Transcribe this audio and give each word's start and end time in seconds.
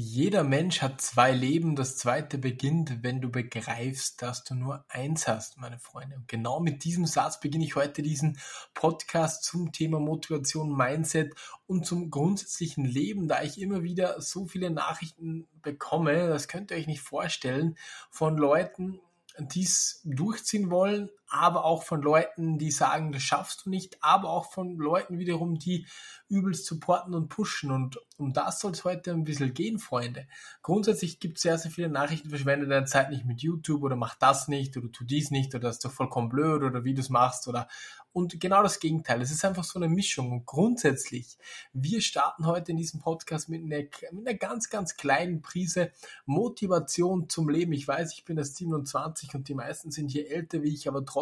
Jeder 0.00 0.44
Mensch 0.44 0.80
hat 0.80 1.00
zwei 1.00 1.32
Leben, 1.32 1.74
das 1.74 1.96
zweite 1.96 2.38
beginnt, 2.38 3.02
wenn 3.02 3.20
du 3.20 3.30
begreifst, 3.30 4.22
dass 4.22 4.44
du 4.44 4.54
nur 4.54 4.84
eins 4.88 5.26
hast, 5.26 5.56
meine 5.56 5.80
Freunde. 5.80 6.14
Und 6.14 6.28
genau 6.28 6.60
mit 6.60 6.84
diesem 6.84 7.04
Satz 7.04 7.40
beginne 7.40 7.64
ich 7.64 7.74
heute 7.74 8.00
diesen 8.00 8.38
Podcast 8.74 9.42
zum 9.42 9.72
Thema 9.72 9.98
Motivation, 9.98 10.72
Mindset 10.72 11.34
und 11.66 11.84
zum 11.84 12.12
grundsätzlichen 12.12 12.84
Leben, 12.84 13.26
da 13.26 13.42
ich 13.42 13.60
immer 13.60 13.82
wieder 13.82 14.20
so 14.20 14.46
viele 14.46 14.70
Nachrichten 14.70 15.48
bekomme, 15.62 16.28
das 16.28 16.46
könnt 16.46 16.70
ihr 16.70 16.76
euch 16.76 16.86
nicht 16.86 17.02
vorstellen, 17.02 17.76
von 18.08 18.38
Leuten, 18.38 19.00
dies 19.40 20.00
durchziehen 20.04 20.70
wollen, 20.70 21.10
aber 21.28 21.64
auch 21.64 21.82
von 21.82 22.02
Leuten, 22.02 22.58
die 22.58 22.70
sagen, 22.70 23.12
das 23.12 23.22
schaffst 23.22 23.66
du 23.66 23.70
nicht, 23.70 23.98
aber 24.02 24.30
auch 24.30 24.50
von 24.50 24.76
Leuten 24.76 25.18
wiederum, 25.18 25.58
die 25.58 25.86
übelst 26.28 26.66
supporten 26.66 27.14
und 27.14 27.28
pushen. 27.28 27.70
Und 27.70 27.98
um 28.16 28.32
das 28.32 28.60
soll 28.60 28.72
es 28.72 28.84
heute 28.84 29.12
ein 29.12 29.24
bisschen 29.24 29.54
gehen, 29.54 29.78
Freunde. 29.78 30.26
Grundsätzlich 30.62 31.20
gibt 31.20 31.36
es 31.36 31.42
sehr, 31.42 31.58
sehr 31.58 31.70
viele 31.70 31.88
Nachrichten, 31.88 32.30
verschwende 32.30 32.66
deine 32.66 32.86
Zeit 32.86 33.10
nicht 33.10 33.24
mit 33.24 33.42
YouTube 33.42 33.82
oder 33.82 33.96
mach 33.96 34.14
das 34.14 34.48
nicht 34.48 34.76
oder 34.76 34.90
tu 34.90 35.04
dies 35.04 35.30
nicht 35.30 35.54
oder 35.54 35.68
das 35.68 35.76
ist 35.76 35.84
doch 35.84 35.92
vollkommen 35.92 36.28
blöd 36.28 36.62
oder 36.62 36.84
wie 36.84 36.94
du 36.94 37.00
es 37.00 37.10
machst 37.10 37.48
oder 37.48 37.68
und 38.12 38.40
genau 38.40 38.62
das 38.62 38.80
Gegenteil. 38.80 39.22
Es 39.22 39.30
ist 39.30 39.44
einfach 39.44 39.64
so 39.64 39.78
eine 39.78 39.88
Mischung. 39.88 40.32
Und 40.32 40.46
grundsätzlich, 40.46 41.38
wir 41.72 42.00
starten 42.00 42.46
heute 42.46 42.72
in 42.72 42.76
diesem 42.76 43.00
Podcast 43.00 43.48
mit 43.48 43.62
einer, 43.62 43.84
mit 44.12 44.26
einer 44.26 44.36
ganz, 44.36 44.70
ganz 44.70 44.96
kleinen 44.96 45.40
Prise 45.40 45.92
Motivation 46.26 47.28
zum 47.28 47.48
Leben. 47.48 47.72
Ich 47.72 47.86
weiß, 47.86 48.14
ich 48.14 48.24
bin 48.24 48.38
erst 48.38 48.56
27 48.56 49.34
und 49.34 49.48
die 49.48 49.54
meisten 49.54 49.90
sind 49.90 50.08
hier 50.10 50.30
älter 50.30 50.62
wie 50.62 50.74
ich, 50.74 50.88
aber 50.88 51.04
trotzdem 51.04 51.17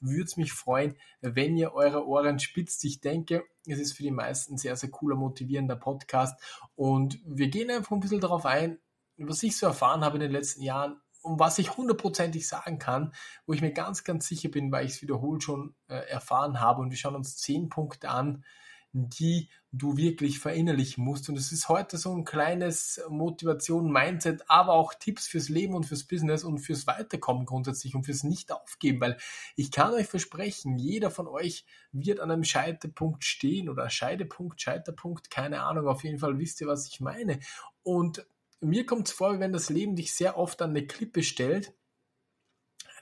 würde 0.00 0.24
es 0.24 0.36
mich 0.36 0.52
freuen, 0.52 0.96
wenn 1.20 1.56
ihr 1.56 1.74
eure 1.74 2.06
Ohren 2.06 2.38
spitzt. 2.38 2.84
Ich 2.84 3.00
denke, 3.00 3.44
es 3.66 3.78
ist 3.78 3.96
für 3.96 4.02
die 4.02 4.10
meisten 4.10 4.58
sehr, 4.58 4.76
sehr 4.76 4.90
cooler, 4.90 5.16
motivierender 5.16 5.76
Podcast. 5.76 6.40
Und 6.74 7.20
wir 7.24 7.48
gehen 7.48 7.70
einfach 7.70 7.92
ein 7.92 8.00
bisschen 8.00 8.20
darauf 8.20 8.46
ein, 8.46 8.78
was 9.16 9.42
ich 9.42 9.56
so 9.56 9.66
erfahren 9.66 10.04
habe 10.04 10.16
in 10.16 10.22
den 10.22 10.32
letzten 10.32 10.62
Jahren, 10.62 11.00
um 11.22 11.38
was 11.38 11.58
ich 11.58 11.76
hundertprozentig 11.76 12.48
sagen 12.48 12.78
kann, 12.78 13.14
wo 13.46 13.52
ich 13.52 13.60
mir 13.60 13.72
ganz, 13.72 14.04
ganz 14.04 14.26
sicher 14.26 14.48
bin, 14.48 14.72
weil 14.72 14.86
ich 14.86 14.92
es 14.92 15.02
wiederholt 15.02 15.42
schon 15.42 15.74
äh, 15.88 16.08
erfahren 16.08 16.60
habe. 16.60 16.80
Und 16.80 16.90
wir 16.90 16.96
schauen 16.96 17.14
uns 17.14 17.36
zehn 17.36 17.68
Punkte 17.68 18.08
an, 18.08 18.44
die 18.92 19.48
du 19.72 19.96
wirklich 19.96 20.38
verinnerlichen 20.38 21.02
musst. 21.02 21.28
Und 21.28 21.38
es 21.38 21.50
ist 21.50 21.68
heute 21.68 21.96
so 21.96 22.14
ein 22.14 22.24
kleines 22.24 23.00
Motivation, 23.08 23.90
Mindset, 23.90 24.42
aber 24.48 24.74
auch 24.74 24.92
Tipps 24.94 25.26
fürs 25.26 25.48
Leben 25.48 25.74
und 25.74 25.84
fürs 25.84 26.04
Business 26.04 26.44
und 26.44 26.58
fürs 26.58 26.86
Weiterkommen 26.86 27.46
grundsätzlich 27.46 27.94
und 27.94 28.04
fürs 28.04 28.22
Nicht-Aufgeben, 28.22 29.00
weil 29.00 29.16
ich 29.56 29.70
kann 29.70 29.94
euch 29.94 30.06
versprechen, 30.06 30.76
jeder 30.76 31.10
von 31.10 31.26
euch 31.26 31.64
wird 31.90 32.20
an 32.20 32.30
einem 32.30 32.44
Scheiterpunkt 32.44 33.24
stehen 33.24 33.70
oder 33.70 33.88
Scheidepunkt, 33.88 34.60
Scheiterpunkt, 34.60 35.30
keine 35.30 35.62
Ahnung, 35.62 35.88
auf 35.88 36.04
jeden 36.04 36.18
Fall 36.18 36.38
wisst 36.38 36.60
ihr, 36.60 36.66
was 36.66 36.86
ich 36.86 37.00
meine. 37.00 37.40
Und 37.82 38.26
mir 38.60 38.84
kommt 38.84 39.08
es 39.08 39.14
vor, 39.14 39.40
wenn 39.40 39.52
das 39.52 39.70
Leben 39.70 39.96
dich 39.96 40.14
sehr 40.14 40.36
oft 40.36 40.60
an 40.60 40.70
eine 40.70 40.86
Klippe 40.86 41.22
stellt, 41.22 41.74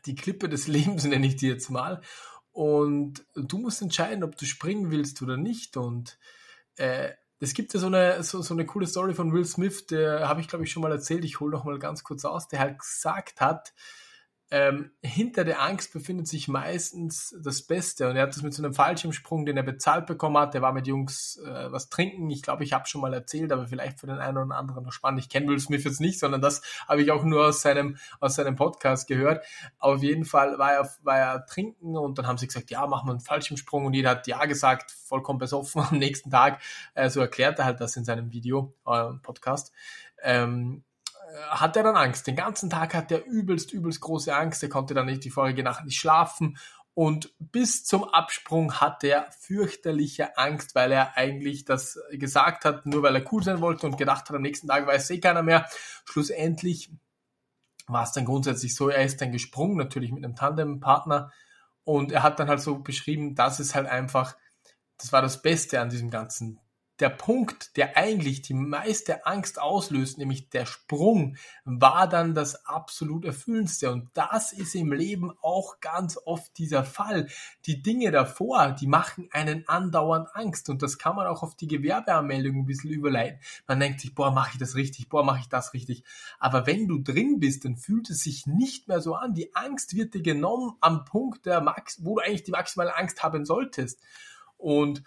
die 0.07 0.15
Klippe 0.15 0.49
des 0.49 0.67
Lebens 0.69 1.05
nenne 1.05 1.27
ich 1.27 1.37
die 1.37 1.49
jetzt 1.49 1.69
mal, 1.69 2.01
und 2.53 3.25
du 3.35 3.59
musst 3.59 3.83
entscheiden, 3.83 4.25
ob 4.25 4.37
du 4.37 4.45
springen 4.45 4.91
willst 4.91 5.23
oder 5.23 5.37
nicht. 5.37 5.77
Und 5.77 6.19
äh, 6.77 7.11
es 7.39 7.55
gibt 7.55 7.73
ja 7.73 7.81
so 7.81 7.87
eine, 7.87 8.23
so, 8.23 8.43
so 8.43 8.55
eine 8.55 8.67
coole 8.67 8.87
Story 8.87 9.15
von 9.15 9.33
Will 9.33 9.45
Smith, 9.45 9.87
der 9.87 10.29
habe 10.29 10.41
ich 10.41 10.49
glaube 10.49 10.65
ich 10.65 10.71
schon 10.71 10.83
mal 10.83 10.93
erzählt, 10.93 11.25
ich 11.25 11.41
hole 11.41 11.51
noch 11.51 11.65
mal 11.65 11.79
ganz 11.79 12.05
kurz 12.05 12.25
aus, 12.25 12.49
der 12.49 12.61
halt 12.61 12.79
gesagt 12.79 13.41
hat, 13.41 13.73
ähm, 14.53 14.91
hinter 15.01 15.45
der 15.45 15.63
Angst 15.63 15.93
befindet 15.93 16.27
sich 16.27 16.49
meistens 16.49 17.37
das 17.41 17.63
Beste. 17.63 18.09
Und 18.09 18.17
er 18.17 18.25
hat 18.25 18.31
das 18.31 18.43
mit 18.43 18.53
so 18.53 18.65
einem 18.65 18.75
Fallschirmsprung, 18.75 19.47
den 19.47 19.57
er 19.57 19.63
bezahlt 19.63 20.07
bekommen 20.07 20.39
hat. 20.39 20.55
Der 20.55 20.63
war 20.63 20.73
mit 20.73 20.89
Jungs 20.89 21.41
äh, 21.45 21.71
was 21.71 21.89
trinken. 21.89 22.29
Ich 22.31 22.43
glaube, 22.43 22.65
ich 22.65 22.73
habe 22.73 22.87
schon 22.87 23.01
mal 23.01 23.15
erzählt, 23.15 23.53
aber 23.53 23.69
vielleicht 23.69 24.01
für 24.01 24.09
den 24.09 24.19
einen 24.19 24.39
oder 24.39 24.57
anderen 24.57 24.85
noch 24.85 24.93
spannend. 24.93 25.21
Ich 25.21 25.29
kenne 25.29 25.47
Will 25.47 25.61
Smith 25.61 25.85
jetzt 25.85 26.01
nicht, 26.01 26.19
sondern 26.19 26.41
das 26.41 26.63
habe 26.89 27.01
ich 27.01 27.13
auch 27.13 27.23
nur 27.23 27.47
aus 27.47 27.63
seinem, 27.63 27.97
aus 28.19 28.35
seinem 28.35 28.57
Podcast 28.57 29.07
gehört. 29.07 29.45
Auf 29.79 30.03
jeden 30.03 30.25
Fall 30.25 30.59
war 30.59 30.73
er, 30.73 30.91
war 31.03 31.19
er 31.19 31.47
trinken 31.47 31.97
und 31.97 32.19
dann 32.19 32.27
haben 32.27 32.39
sie 32.39 32.49
gesagt, 32.49 32.71
ja, 32.71 32.85
machen 32.89 33.07
wir 33.07 33.13
einen 33.13 33.21
Fallschirmsprung. 33.21 33.87
Und 33.87 33.95
jeder 33.95 34.11
hat 34.11 34.27
ja 34.27 34.45
gesagt, 34.47 34.91
vollkommen 34.91 35.39
besoffen 35.39 35.83
am 35.91 35.99
nächsten 35.99 36.31
Tag. 36.31 36.61
Äh, 36.95 37.09
so 37.09 37.21
erklärt 37.21 37.61
er 37.61 37.67
halt 37.67 37.81
das 37.81 37.97
in 37.97 38.05
seinem 38.05 38.33
Video, 38.33 38.75
äh, 38.85 39.13
Podcast. 39.23 39.73
Ähm, 40.23 40.83
hat 41.51 41.77
er 41.77 41.83
dann 41.83 41.97
Angst. 41.97 42.27
Den 42.27 42.37
ganzen 42.37 42.71
Tag 42.71 42.95
hat 42.95 43.11
er 43.13 43.25
übelst, 43.25 43.73
übelst 43.73 44.01
große 44.01 44.35
Angst. 44.35 44.63
Er 44.63 44.69
konnte 44.69 44.95
dann 44.95 45.07
nicht 45.07 45.25
die 45.25 45.31
vorige 45.31 45.63
Nacht 45.63 45.85
nicht 45.85 45.99
schlafen. 45.99 46.57
Und 46.95 47.33
bis 47.39 47.85
zum 47.85 48.05
Absprung 48.05 48.81
hat 48.81 49.05
er 49.05 49.31
fürchterliche 49.33 50.37
Angst, 50.37 50.75
weil 50.75 50.93
er 50.93 51.17
eigentlich 51.17 51.65
das 51.65 51.99
gesagt 52.11 52.65
hat, 52.65 52.85
nur 52.85 53.03
weil 53.03 53.15
er 53.15 53.33
cool 53.33 53.43
sein 53.43 53.61
wollte 53.61 53.87
und 53.87 53.97
gedacht 53.97 54.29
hat, 54.29 54.37
am 54.37 54.43
nächsten 54.43 54.67
Tag 54.67 54.87
weiß 54.87 55.11
eh 55.11 55.21
keiner 55.21 55.43
mehr. 55.43 55.67
Schlussendlich 56.05 56.91
war 57.87 58.03
es 58.03 58.13
dann 58.13 58.25
grundsätzlich 58.25 58.75
so, 58.75 58.89
er 58.89 59.05
ist 59.05 59.21
dann 59.21 59.33
gesprungen, 59.33 59.77
natürlich 59.77 60.13
mit 60.13 60.25
einem 60.25 60.37
Tandempartner. 60.37 61.33
Und 61.85 62.13
er 62.13 62.23
hat 62.23 62.39
dann 62.39 62.49
halt 62.49 62.61
so 62.61 62.79
beschrieben, 62.79 63.35
dass 63.35 63.61
es 63.61 63.75
halt 63.75 63.87
einfach, 63.87 64.37
das 64.99 65.13
war 65.13 65.23
das 65.23 65.43
Beste 65.43 65.81
an 65.81 65.89
diesem 65.89 66.11
ganzen 66.11 66.61
der 67.01 67.09
Punkt, 67.09 67.77
der 67.77 67.97
eigentlich 67.97 68.43
die 68.43 68.55
meiste 68.55 69.27
Angst 69.27 69.61
auslöst, 69.61 70.19
nämlich 70.19 70.51
der 70.51 70.67
Sprung, 70.67 71.37
war 71.65 72.09
dann 72.09 72.35
das 72.35 72.67
absolut 72.67 73.25
erfüllendste. 73.25 73.91
Und 73.91 74.11
das 74.15 74.53
ist 74.53 74.75
im 74.75 74.93
Leben 74.93 75.33
auch 75.41 75.81
ganz 75.81 76.19
oft 76.25 76.57
dieser 76.59 76.85
Fall. 76.85 77.29
Die 77.67 77.83
Dinge 77.83 78.11
davor, 78.11 78.73
die 78.73 78.87
machen 78.87 79.29
einen 79.33 79.67
andauernd 79.69 80.29
Angst. 80.35 80.69
Und 80.69 80.83
das 80.83 80.99
kann 80.99 81.17
man 81.17 81.27
auch 81.27 81.43
auf 81.43 81.57
die 81.57 81.69
Gewerbeanmeldung 81.69 82.57
ein 82.57 82.67
bisschen 82.67 82.91
überleiten. 82.91 83.41
Man 83.67 83.81
denkt 83.81 84.01
sich, 84.01 84.15
boah, 84.15 84.31
mache 84.31 84.51
ich 84.53 84.59
das 84.59 84.75
richtig, 84.75 85.09
boah, 85.09 85.25
mache 85.25 85.41
ich 85.41 85.49
das 85.49 85.73
richtig. 85.73 86.05
Aber 86.39 86.67
wenn 86.67 86.87
du 86.87 86.99
drin 86.99 87.41
bist, 87.41 87.65
dann 87.65 87.77
fühlt 87.77 88.11
es 88.11 88.21
sich 88.21 88.47
nicht 88.47 88.89
mehr 88.89 89.01
so 89.01 89.15
an. 89.15 89.35
Die 89.35 89.55
Angst 89.55 89.95
wird 89.95 90.15
dir 90.15 90.23
genommen 90.23 90.75
am 90.81 91.05
Punkt, 91.05 91.47
der 91.47 91.61
Max, 91.61 92.05
wo 92.05 92.17
du 92.17 92.23
eigentlich 92.23 92.45
die 92.45 92.51
maximale 92.51 92.97
Angst 92.97 93.23
haben 93.23 93.45
solltest. 93.45 94.01
Und 94.57 95.03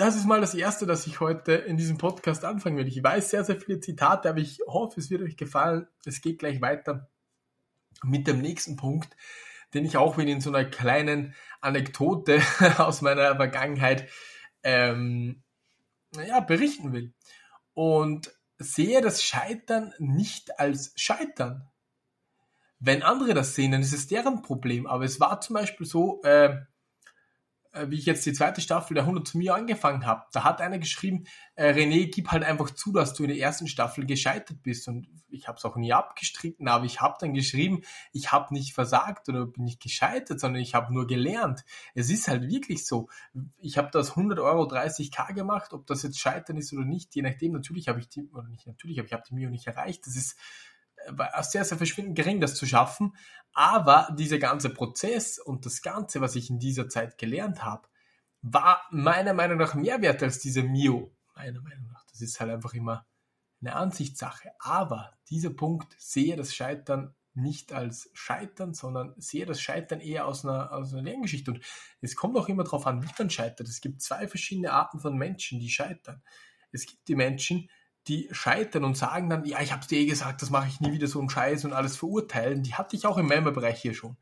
das 0.00 0.16
ist 0.16 0.24
mal 0.24 0.40
das 0.40 0.54
Erste, 0.54 0.86
das 0.86 1.06
ich 1.06 1.20
heute 1.20 1.52
in 1.52 1.76
diesem 1.76 1.98
Podcast 1.98 2.46
anfangen 2.46 2.78
will. 2.78 2.88
Ich 2.88 3.02
weiß 3.02 3.28
sehr, 3.28 3.44
sehr 3.44 3.60
viele 3.60 3.80
Zitate, 3.80 4.30
aber 4.30 4.38
ich 4.38 4.60
hoffe, 4.66 4.98
es 4.98 5.10
wird 5.10 5.20
euch 5.20 5.36
gefallen. 5.36 5.88
Es 6.06 6.22
geht 6.22 6.38
gleich 6.38 6.62
weiter 6.62 7.10
mit 8.02 8.26
dem 8.26 8.40
nächsten 8.40 8.76
Punkt, 8.76 9.14
den 9.74 9.84
ich 9.84 9.98
auch 9.98 10.16
wieder 10.16 10.30
in 10.30 10.40
so 10.40 10.48
einer 10.48 10.64
kleinen 10.64 11.34
Anekdote 11.60 12.40
aus 12.78 13.02
meiner 13.02 13.36
Vergangenheit 13.36 14.08
ähm, 14.62 15.42
ja, 16.16 16.40
berichten 16.40 16.94
will. 16.94 17.12
Und 17.74 18.32
sehe 18.56 19.02
das 19.02 19.22
Scheitern 19.22 19.92
nicht 19.98 20.58
als 20.58 20.94
Scheitern. 20.96 21.68
Wenn 22.78 23.02
andere 23.02 23.34
das 23.34 23.54
sehen, 23.54 23.72
dann 23.72 23.82
ist 23.82 23.92
es 23.92 24.06
deren 24.06 24.40
Problem. 24.40 24.86
Aber 24.86 25.04
es 25.04 25.20
war 25.20 25.42
zum 25.42 25.54
Beispiel 25.56 25.84
so, 25.84 26.22
äh, 26.22 26.56
wie 27.88 27.98
ich 27.98 28.06
jetzt 28.06 28.26
die 28.26 28.32
zweite 28.32 28.60
Staffel 28.60 28.94
der 28.94 29.04
100 29.04 29.26
zu 29.26 29.38
mir 29.38 29.54
angefangen 29.54 30.06
habe, 30.06 30.24
da 30.32 30.44
hat 30.44 30.60
einer 30.60 30.78
geschrieben, 30.78 31.24
äh, 31.54 31.72
René, 31.72 32.10
gib 32.10 32.28
halt 32.30 32.42
einfach 32.42 32.70
zu, 32.70 32.92
dass 32.92 33.14
du 33.14 33.22
in 33.22 33.28
der 33.28 33.38
ersten 33.38 33.68
Staffel 33.68 34.06
gescheitert 34.06 34.62
bist. 34.62 34.88
Und 34.88 35.06
ich 35.28 35.46
habe 35.46 35.58
es 35.58 35.64
auch 35.64 35.76
nie 35.76 35.92
abgestritten, 35.92 36.66
aber 36.68 36.84
ich 36.84 37.00
habe 37.00 37.16
dann 37.20 37.34
geschrieben, 37.34 37.82
ich 38.12 38.32
habe 38.32 38.52
nicht 38.52 38.74
versagt 38.74 39.28
oder 39.28 39.46
bin 39.46 39.64
nicht 39.64 39.80
gescheitert, 39.80 40.40
sondern 40.40 40.62
ich 40.62 40.74
habe 40.74 40.92
nur 40.92 41.06
gelernt. 41.06 41.64
Es 41.94 42.10
ist 42.10 42.28
halt 42.28 42.48
wirklich 42.48 42.86
so. 42.86 43.08
Ich 43.58 43.78
habe 43.78 43.90
das 43.92 44.10
100 44.10 44.40
Euro 44.40 44.64
30k 44.64 45.32
gemacht, 45.34 45.72
ob 45.72 45.86
das 45.86 46.02
jetzt 46.02 46.18
Scheitern 46.18 46.56
ist 46.56 46.72
oder 46.72 46.84
nicht, 46.84 47.14
je 47.14 47.22
nachdem. 47.22 47.52
Natürlich 47.52 47.88
habe 47.88 48.00
ich 48.00 48.08
die, 48.08 48.28
oder 48.30 48.48
nicht 48.48 48.66
natürlich, 48.66 48.98
aber 48.98 49.06
ich 49.06 49.12
habe 49.12 49.22
die 49.28 49.34
Mio 49.34 49.48
nicht 49.48 49.66
erreicht. 49.66 50.06
Das 50.06 50.16
ist 50.16 50.36
sehr, 51.42 51.64
sehr 51.64 51.78
verschwindend 51.78 52.16
gering, 52.16 52.40
das 52.40 52.54
zu 52.54 52.66
schaffen. 52.66 53.14
Aber 53.52 54.14
dieser 54.16 54.38
ganze 54.38 54.70
Prozess 54.70 55.38
und 55.38 55.66
das 55.66 55.82
Ganze, 55.82 56.20
was 56.20 56.36
ich 56.36 56.50
in 56.50 56.58
dieser 56.58 56.88
Zeit 56.88 57.18
gelernt 57.18 57.64
habe, 57.64 57.88
war 58.42 58.82
meiner 58.90 59.34
Meinung 59.34 59.58
nach 59.58 59.74
mehr 59.74 60.00
wert 60.02 60.22
als 60.22 60.38
diese 60.38 60.62
Mio. 60.62 61.14
Meiner 61.34 61.60
Meinung 61.60 61.86
nach. 61.88 62.04
Das 62.10 62.20
ist 62.20 62.40
halt 62.40 62.50
einfach 62.50 62.74
immer 62.74 63.06
eine 63.60 63.74
Ansichtssache. 63.74 64.50
Aber 64.58 65.18
dieser 65.28 65.50
Punkt 65.50 65.94
sehe 65.98 66.36
das 66.36 66.54
Scheitern 66.54 67.14
nicht 67.34 67.72
als 67.72 68.10
Scheitern, 68.12 68.74
sondern 68.74 69.14
sehe 69.16 69.46
das 69.46 69.60
Scheitern 69.60 70.00
eher 70.00 70.26
aus 70.26 70.44
einer, 70.44 70.72
aus 70.72 70.92
einer 70.92 71.02
Lerngeschichte. 71.02 71.52
Und 71.52 71.64
es 72.00 72.16
kommt 72.16 72.36
auch 72.36 72.48
immer 72.48 72.64
darauf 72.64 72.86
an, 72.86 73.02
wie 73.02 73.10
man 73.18 73.30
scheitert. 73.30 73.68
Es 73.68 73.80
gibt 73.80 74.02
zwei 74.02 74.26
verschiedene 74.28 74.72
Arten 74.72 75.00
von 75.00 75.16
Menschen, 75.16 75.60
die 75.60 75.70
scheitern. 75.70 76.22
Es 76.72 76.86
gibt 76.86 77.08
die 77.08 77.16
Menschen, 77.16 77.68
die 78.08 78.28
scheitern 78.32 78.84
und 78.84 78.96
sagen 78.96 79.28
dann, 79.28 79.44
ja, 79.44 79.60
ich 79.60 79.72
habe 79.72 79.82
es 79.82 79.88
dir 79.88 79.98
eh 79.98 80.06
gesagt, 80.06 80.42
das 80.42 80.50
mache 80.50 80.68
ich 80.68 80.80
nie 80.80 80.92
wieder 80.92 81.06
so 81.06 81.20
einen 81.20 81.30
Scheiß 81.30 81.64
und 81.64 81.72
alles 81.72 81.96
verurteilen, 81.96 82.62
die 82.62 82.74
hatte 82.74 82.96
ich 82.96 83.06
auch 83.06 83.18
im 83.18 83.26
Member-Bereich 83.26 83.80
hier 83.80 83.94
schon. 83.94 84.16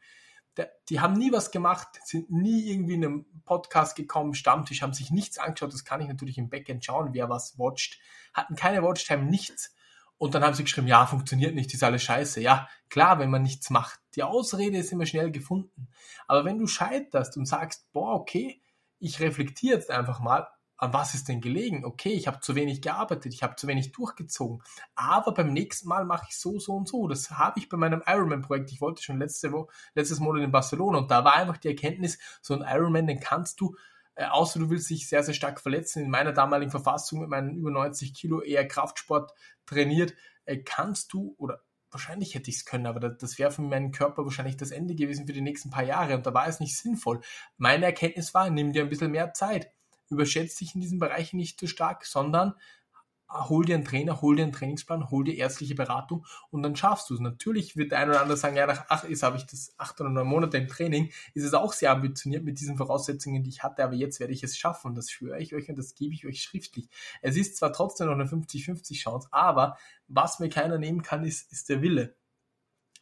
Die 0.89 0.99
haben 0.99 1.15
nie 1.15 1.31
was 1.31 1.53
gemacht, 1.53 1.89
sind 2.05 2.31
nie 2.31 2.69
irgendwie 2.71 2.95
in 2.95 3.05
einem 3.05 3.27
Podcast 3.45 3.95
gekommen, 3.95 4.35
Stammtisch, 4.35 4.83
haben 4.83 4.93
sich 4.93 5.13
nichts 5.13 5.39
angeschaut, 5.39 5.73
das 5.73 5.85
kann 5.85 6.01
ich 6.01 6.09
natürlich 6.09 6.37
im 6.37 6.51
Backend 6.51 6.85
schauen, 6.85 7.11
wer 7.13 7.29
was 7.29 7.59
watcht, 7.59 8.01
hatten 8.35 8.57
keine 8.57 8.83
Watchtime, 8.83 9.25
nichts. 9.25 9.75
Und 10.17 10.35
dann 10.35 10.43
haben 10.43 10.55
sie 10.55 10.65
geschrieben, 10.65 10.89
ja, 10.89 11.07
funktioniert 11.07 11.55
nicht, 11.55 11.73
ist 11.73 11.85
alles 11.85 12.03
scheiße. 12.03 12.41
Ja, 12.41 12.69
klar, 12.89 13.21
wenn 13.21 13.31
man 13.31 13.43
nichts 13.43 13.71
macht. 13.71 14.01
Die 14.17 14.25
Ausrede 14.25 14.79
ist 14.79 14.91
immer 14.91 15.07
schnell 15.07 15.31
gefunden. 15.31 15.89
Aber 16.27 16.45
wenn 16.45 16.59
du 16.59 16.67
scheiterst 16.67 17.37
und 17.37 17.47
sagst, 17.47 17.93
boah, 17.93 18.15
okay, 18.15 18.61
ich 18.99 19.21
reflektiere 19.21 19.77
jetzt 19.77 19.93
einfach 19.93 20.19
mal, 20.19 20.49
an 20.79 20.93
was 20.93 21.15
ist 21.15 21.29
denn 21.29 21.41
gelegen? 21.41 21.85
Okay, 21.85 22.11
ich 22.11 22.27
habe 22.27 22.41
zu 22.41 22.55
wenig 22.55 22.81
gearbeitet, 22.81 23.35
ich 23.35 23.43
habe 23.43 23.57
zu 23.57 23.67
wenig 23.67 23.93
durchgezogen, 23.93 24.63
aber 24.95 25.33
beim 25.35 25.53
nächsten 25.53 25.89
Mal 25.89 26.05
mache 26.05 26.27
ich 26.29 26.39
so, 26.39 26.59
so 26.59 26.73
und 26.73 26.89
so. 26.89 27.09
Das 27.09 27.33
habe 27.33 27.59
ich 27.59 27.69
bei 27.69 27.77
meinem 27.77 28.03
Ironman-Projekt. 28.07 28.73
Ich 28.73 28.81
wollte 28.81 29.03
schon 29.03 29.19
letzte 29.19 29.53
Woche, 29.53 29.69
letztes 29.95 30.21
Monat 30.21 30.45
in 30.45 30.53
Barcelona 30.53 30.99
und 30.99 31.11
da 31.11 31.25
war 31.25 31.35
einfach 31.35 31.59
die 31.59 31.69
Erkenntnis, 31.69 32.19
so 32.41 32.55
ein 32.55 32.63
Ironman, 32.63 33.07
den 33.07 33.21
kannst 33.21 33.61
du 33.61 33.77
äh, 34.15 34.25
außer 34.25 34.59
du 34.59 34.69
willst 34.69 34.91
dich 34.91 35.09
sehr, 35.09 35.23
sehr 35.23 35.35
stark 35.35 35.61
verletzen. 35.61 36.03
In 36.05 36.11
meiner 36.11 36.33
damaligen 36.33 36.73
Verfassung 36.73 37.21
mit 37.21 37.29
meinen 37.29 37.57
über 37.57 37.71
90 37.71 38.15
Kilo 38.15 38.41
eher 38.41 38.67
Kraftsport 38.67 39.33
trainiert, 39.65 40.15
äh, 40.45 40.59
kannst 40.59 41.13
du 41.13 41.37
oder 41.39 41.63
wahrscheinlich 41.91 42.35
hätte 42.35 42.51
ich 42.51 42.57
es 42.57 42.65
können, 42.65 42.87
aber 42.87 43.01
das 43.09 43.39
wäre 43.39 43.51
für 43.51 43.63
meinen 43.63 43.93
Körper 43.93 44.25
wahrscheinlich 44.25 44.57
das 44.57 44.73
Ende 44.73 44.95
gewesen 44.95 45.27
für 45.27 45.33
die 45.33 45.41
nächsten 45.41 45.71
paar 45.71 45.85
Jahre 45.85 46.15
und 46.17 46.27
da 46.27 46.35
war 46.35 46.49
es 46.49 46.61
nicht 46.61 46.77
sinnvoll. 46.77 47.21
Meine 47.57 47.87
Erkenntnis 47.87 48.35
war, 48.35 48.51
nimm 48.51 48.73
dir 48.73 48.83
ein 48.83 48.89
bisschen 48.89 49.11
mehr 49.11 49.33
Zeit. 49.35 49.73
Überschätze 50.11 50.59
dich 50.59 50.75
in 50.75 50.81
diesen 50.81 50.99
Bereichen 50.99 51.37
nicht 51.37 51.59
zu 51.59 51.67
stark, 51.67 52.05
sondern 52.05 52.55
hol 53.31 53.65
dir 53.65 53.75
einen 53.75 53.85
Trainer, 53.85 54.23
hol 54.23 54.37
dir 54.37 54.45
einen 54.45 54.53
Trainingsplan, 54.53 55.11
hol 55.11 55.25
dir 55.25 55.37
ärztliche 55.37 55.75
Beratung 55.75 56.25
und 56.51 56.63
dann 56.63 56.77
schaffst 56.77 57.11
du 57.11 57.15
es. 57.15 57.21
Natürlich 57.21 57.77
wird 57.77 57.93
der 57.93 57.99
ein 57.99 58.09
oder 58.09 58.23
andere 58.23 58.39
sagen, 58.39 58.57
ja, 58.57 58.67
nach 58.67 58.89
acht, 58.89 59.09
jetzt 59.09 59.23
habe 59.23 59.37
ich 59.37 59.45
das 59.45 59.75
acht 59.77 60.01
oder 60.01 60.11
neun 60.11 60.27
Monate 60.27 60.57
im 60.57 60.69
Training, 60.69 61.11
ist 61.35 61.45
es 61.45 61.55
auch 61.55 61.73
sehr 61.73 61.91
ambitioniert 61.91 62.45
mit 62.45 62.59
diesen 62.59 62.77
Voraussetzungen, 62.77 63.43
die 63.43 63.51
ich 63.51 63.63
hatte, 63.63 63.85
aber 63.85 63.95
jetzt 63.95 64.19
werde 64.21 64.33
ich 64.33 64.43
es 64.43 64.57
schaffen. 64.57 64.95
Das 64.95 65.11
schwöre 65.11 65.41
ich 65.41 65.55
euch 65.55 65.69
und 65.69 65.77
das 65.77 65.95
gebe 65.95 66.15
ich 66.15 66.27
euch 66.27 66.43
schriftlich. 66.43 66.89
Es 67.21 67.37
ist 67.37 67.57
zwar 67.57 67.73
trotzdem 67.73 68.07
noch 68.07 68.15
eine 68.15 68.25
50-50 68.25 68.95
Chance, 68.95 69.29
aber 69.31 69.77
was 70.07 70.39
mir 70.39 70.49
keiner 70.49 70.79
nehmen 70.79 71.03
kann, 71.03 71.25
ist, 71.25 71.53
ist 71.53 71.69
der 71.69 71.83
Wille 71.83 72.17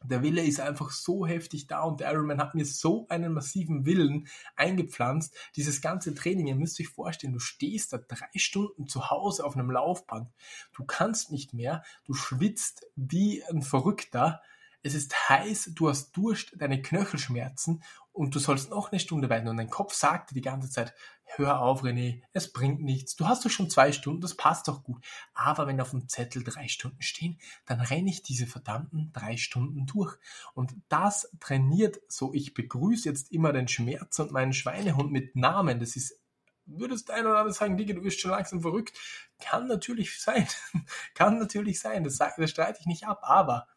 der 0.04 0.22
Wille 0.22 0.42
ist 0.42 0.60
einfach 0.60 0.90
so 0.90 1.26
heftig 1.26 1.66
da 1.66 1.82
und 1.82 2.00
der 2.00 2.12
Ironman 2.12 2.40
hat 2.40 2.54
mir 2.54 2.64
so 2.64 3.06
einen 3.08 3.32
massiven 3.32 3.86
Willen 3.86 4.28
eingepflanzt. 4.54 5.34
Dieses 5.56 5.80
ganze 5.80 6.14
Training, 6.14 6.46
ihr 6.46 6.54
müsst 6.54 6.80
euch 6.80 6.88
vorstellen, 6.88 7.32
du 7.32 7.40
stehst 7.40 7.92
da 7.92 7.98
drei 7.98 8.28
Stunden 8.36 8.86
zu 8.86 9.10
Hause 9.10 9.44
auf 9.44 9.56
einem 9.56 9.70
Laufband. 9.70 10.30
Du 10.74 10.84
kannst 10.84 11.32
nicht 11.32 11.54
mehr, 11.54 11.82
du 12.04 12.14
schwitzt 12.14 12.86
wie 12.94 13.42
ein 13.44 13.62
Verrückter 13.62 14.42
es 14.86 14.94
ist 14.94 15.28
heiß, 15.28 15.72
du 15.74 15.88
hast 15.88 16.16
Durst, 16.16 16.52
deine 16.56 16.80
Knöchelschmerzen 16.80 17.82
und 18.12 18.34
du 18.36 18.38
sollst 18.38 18.70
noch 18.70 18.92
eine 18.92 19.00
Stunde 19.00 19.28
weiter 19.28 19.50
und 19.50 19.56
dein 19.56 19.68
Kopf 19.68 19.94
sagt 19.94 20.30
dir 20.30 20.34
die 20.34 20.40
ganze 20.40 20.70
Zeit, 20.70 20.94
hör 21.24 21.60
auf 21.60 21.82
René, 21.82 22.22
es 22.32 22.52
bringt 22.52 22.80
nichts, 22.80 23.16
du 23.16 23.26
hast 23.26 23.44
doch 23.44 23.50
schon 23.50 23.68
zwei 23.68 23.90
Stunden, 23.90 24.20
das 24.20 24.36
passt 24.36 24.68
doch 24.68 24.84
gut. 24.84 25.04
Aber 25.34 25.66
wenn 25.66 25.80
auf 25.80 25.90
dem 25.90 26.08
Zettel 26.08 26.44
drei 26.44 26.68
Stunden 26.68 27.02
stehen, 27.02 27.40
dann 27.66 27.80
renne 27.80 28.08
ich 28.08 28.22
diese 28.22 28.46
verdammten 28.46 29.10
drei 29.12 29.36
Stunden 29.36 29.86
durch. 29.86 30.16
Und 30.54 30.72
das 30.88 31.32
trainiert 31.40 32.00
so, 32.08 32.32
ich 32.32 32.54
begrüße 32.54 33.08
jetzt 33.08 33.32
immer 33.32 33.52
den 33.52 33.66
Schmerz 33.66 34.20
und 34.20 34.30
meinen 34.30 34.52
Schweinehund 34.52 35.10
mit 35.10 35.34
Namen, 35.34 35.80
das 35.80 35.96
ist 35.96 36.20
würdest 36.68 37.12
ein 37.12 37.24
oder 37.24 37.38
andere 37.38 37.54
sagen, 37.54 37.76
Digga, 37.76 37.94
du 37.94 38.02
wirst 38.02 38.20
schon 38.20 38.32
langsam 38.32 38.60
verrückt. 38.60 38.98
Kann 39.40 39.68
natürlich 39.68 40.20
sein. 40.20 40.48
Kann 41.14 41.38
natürlich 41.38 41.78
sein. 41.78 42.02
Das, 42.02 42.18
das 42.18 42.50
streite 42.50 42.80
ich 42.80 42.86
nicht 42.86 43.06
ab. 43.06 43.20
Aber 43.22 43.68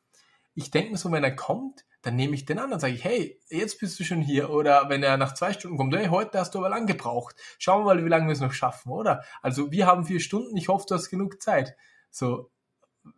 ich 0.60 0.72
denke 0.72 0.92
mir 0.92 0.98
so, 0.98 1.10
wenn 1.12 1.24
er 1.24 1.36
kommt, 1.36 1.86
dann 2.02 2.18
nehme 2.18 2.36
ich 2.36 2.46
den 2.46 2.60
an 2.60 2.74
und 2.74 2.80
sage 2.82 2.94
ich, 2.94 3.04
hey, 3.04 3.40
jetzt 3.50 3.80
bist 3.80 3.98
du 3.98 4.04
schon 4.04 4.22
hier. 4.22 4.50
Oder 4.50 4.90
wenn 4.90 5.04
er 5.04 5.16
nach 5.16 5.34
zwei 5.34 5.54
Stunden 5.54 5.78
kommt, 5.78 5.96
hey, 5.96 6.08
heute 6.08 6.38
hast 6.38 6.54
du 6.54 6.60
aber 6.60 6.70
lang 6.70 6.86
gebraucht. 6.86 7.36
Schauen 7.58 7.82
wir 7.82 7.96
mal, 7.96 8.04
wie 8.04 8.10
lange 8.10 8.28
wir 8.28 8.34
es 8.34 8.42
noch 8.42 8.52
schaffen, 8.52 8.92
oder? 8.92 9.24
Also 9.42 9.72
wir 9.72 9.86
haben 9.86 10.06
vier 10.06 10.20
Stunden, 10.20 10.56
ich 10.58 10.68
hoffe, 10.68 10.86
du 10.88 10.96
hast 10.96 11.10
genug 11.10 11.42
Zeit. 11.42 11.76
So, 12.12 12.52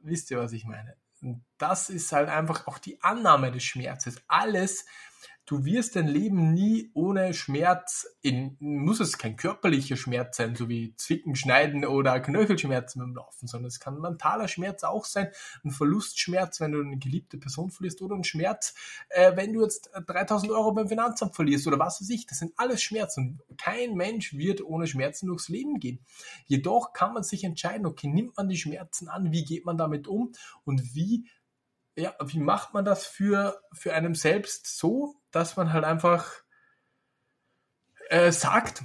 wisst 0.04 0.30
ihr, 0.30 0.38
was 0.38 0.52
ich 0.54 0.66
meine? 0.66 0.96
Und 1.22 1.44
das 1.58 1.90
ist 1.90 2.12
halt 2.12 2.30
einfach 2.30 2.68
auch 2.68 2.78
die 2.78 3.02
Annahme 3.02 3.52
des 3.52 3.64
Schmerzes. 3.64 4.22
Alles, 4.28 4.86
du 5.46 5.66
wirst 5.66 5.96
dein 5.96 6.08
Leben 6.08 6.54
nie 6.54 6.92
ohne 6.94 7.34
Schmerz, 7.34 8.08
in, 8.22 8.56
muss 8.60 9.00
es 9.00 9.18
kein 9.18 9.36
körperlicher 9.36 9.98
Schmerz 9.98 10.38
sein, 10.38 10.56
so 10.56 10.70
wie 10.70 10.96
Zwicken, 10.96 11.36
Schneiden 11.36 11.86
oder 11.86 12.20
Knöchelschmerzen 12.20 13.02
beim 13.02 13.16
Laufen, 13.16 13.48
sondern 13.48 13.68
es 13.68 13.80
kann 13.80 14.00
mentaler 14.00 14.48
Schmerz 14.48 14.84
auch 14.84 15.06
sein, 15.06 15.30
ein 15.64 15.72
Verlustschmerz, 15.72 16.62
wenn 16.62 16.72
du 16.72 16.82
eine 16.82 16.98
geliebte 16.98 17.38
Person 17.38 17.72
verlierst 17.72 18.02
oder 18.02 18.16
ein 18.16 18.24
Schmerz, 18.24 18.74
äh, 19.10 19.36
wenn 19.36 19.54
du 19.54 19.62
jetzt 19.62 19.90
3000 20.08 20.52
Euro 20.52 20.72
beim 20.74 20.88
Finanzamt 20.88 21.36
verlierst 21.36 21.68
oder 21.68 21.80
was 21.80 22.02
weiß 22.02 22.10
ich, 22.10 22.26
das 22.26 22.40
sind 22.40 22.54
alles 22.58 22.82
Schmerzen. 22.82 23.42
Kein 23.58 23.96
Mensch 23.96 24.34
wird 24.34 24.64
ohne 24.64 24.88
Schmerzen 24.88 25.28
durchs 25.28 25.50
Leben 25.50 25.80
gehen. 25.80 26.00
Jedoch 26.46 26.94
kann 26.94 27.14
man 27.14 27.24
sich 27.24 27.44
entscheiden, 27.44 27.86
okay, 27.86 28.08
nimmt 28.08 28.38
man 28.38 28.48
die 28.48 28.58
Schmerzen 28.58 29.10
an, 29.10 29.32
wie 29.32 29.44
geht 29.44 29.66
man 29.66 29.78
damit 29.78 30.08
um 30.08 30.32
und 30.64 30.96
wie 30.96 31.26
ja, 31.96 32.14
wie 32.24 32.40
macht 32.40 32.74
man 32.74 32.86
das 32.86 33.06
für, 33.06 33.62
für 33.74 33.94
einem 33.94 34.16
selbst 34.16 34.78
so, 34.78 35.16
dass 35.32 35.58
man 35.58 35.74
halt 35.74 35.84
einfach 35.84 36.32
äh, 38.10 38.32
sagt, 38.32 38.84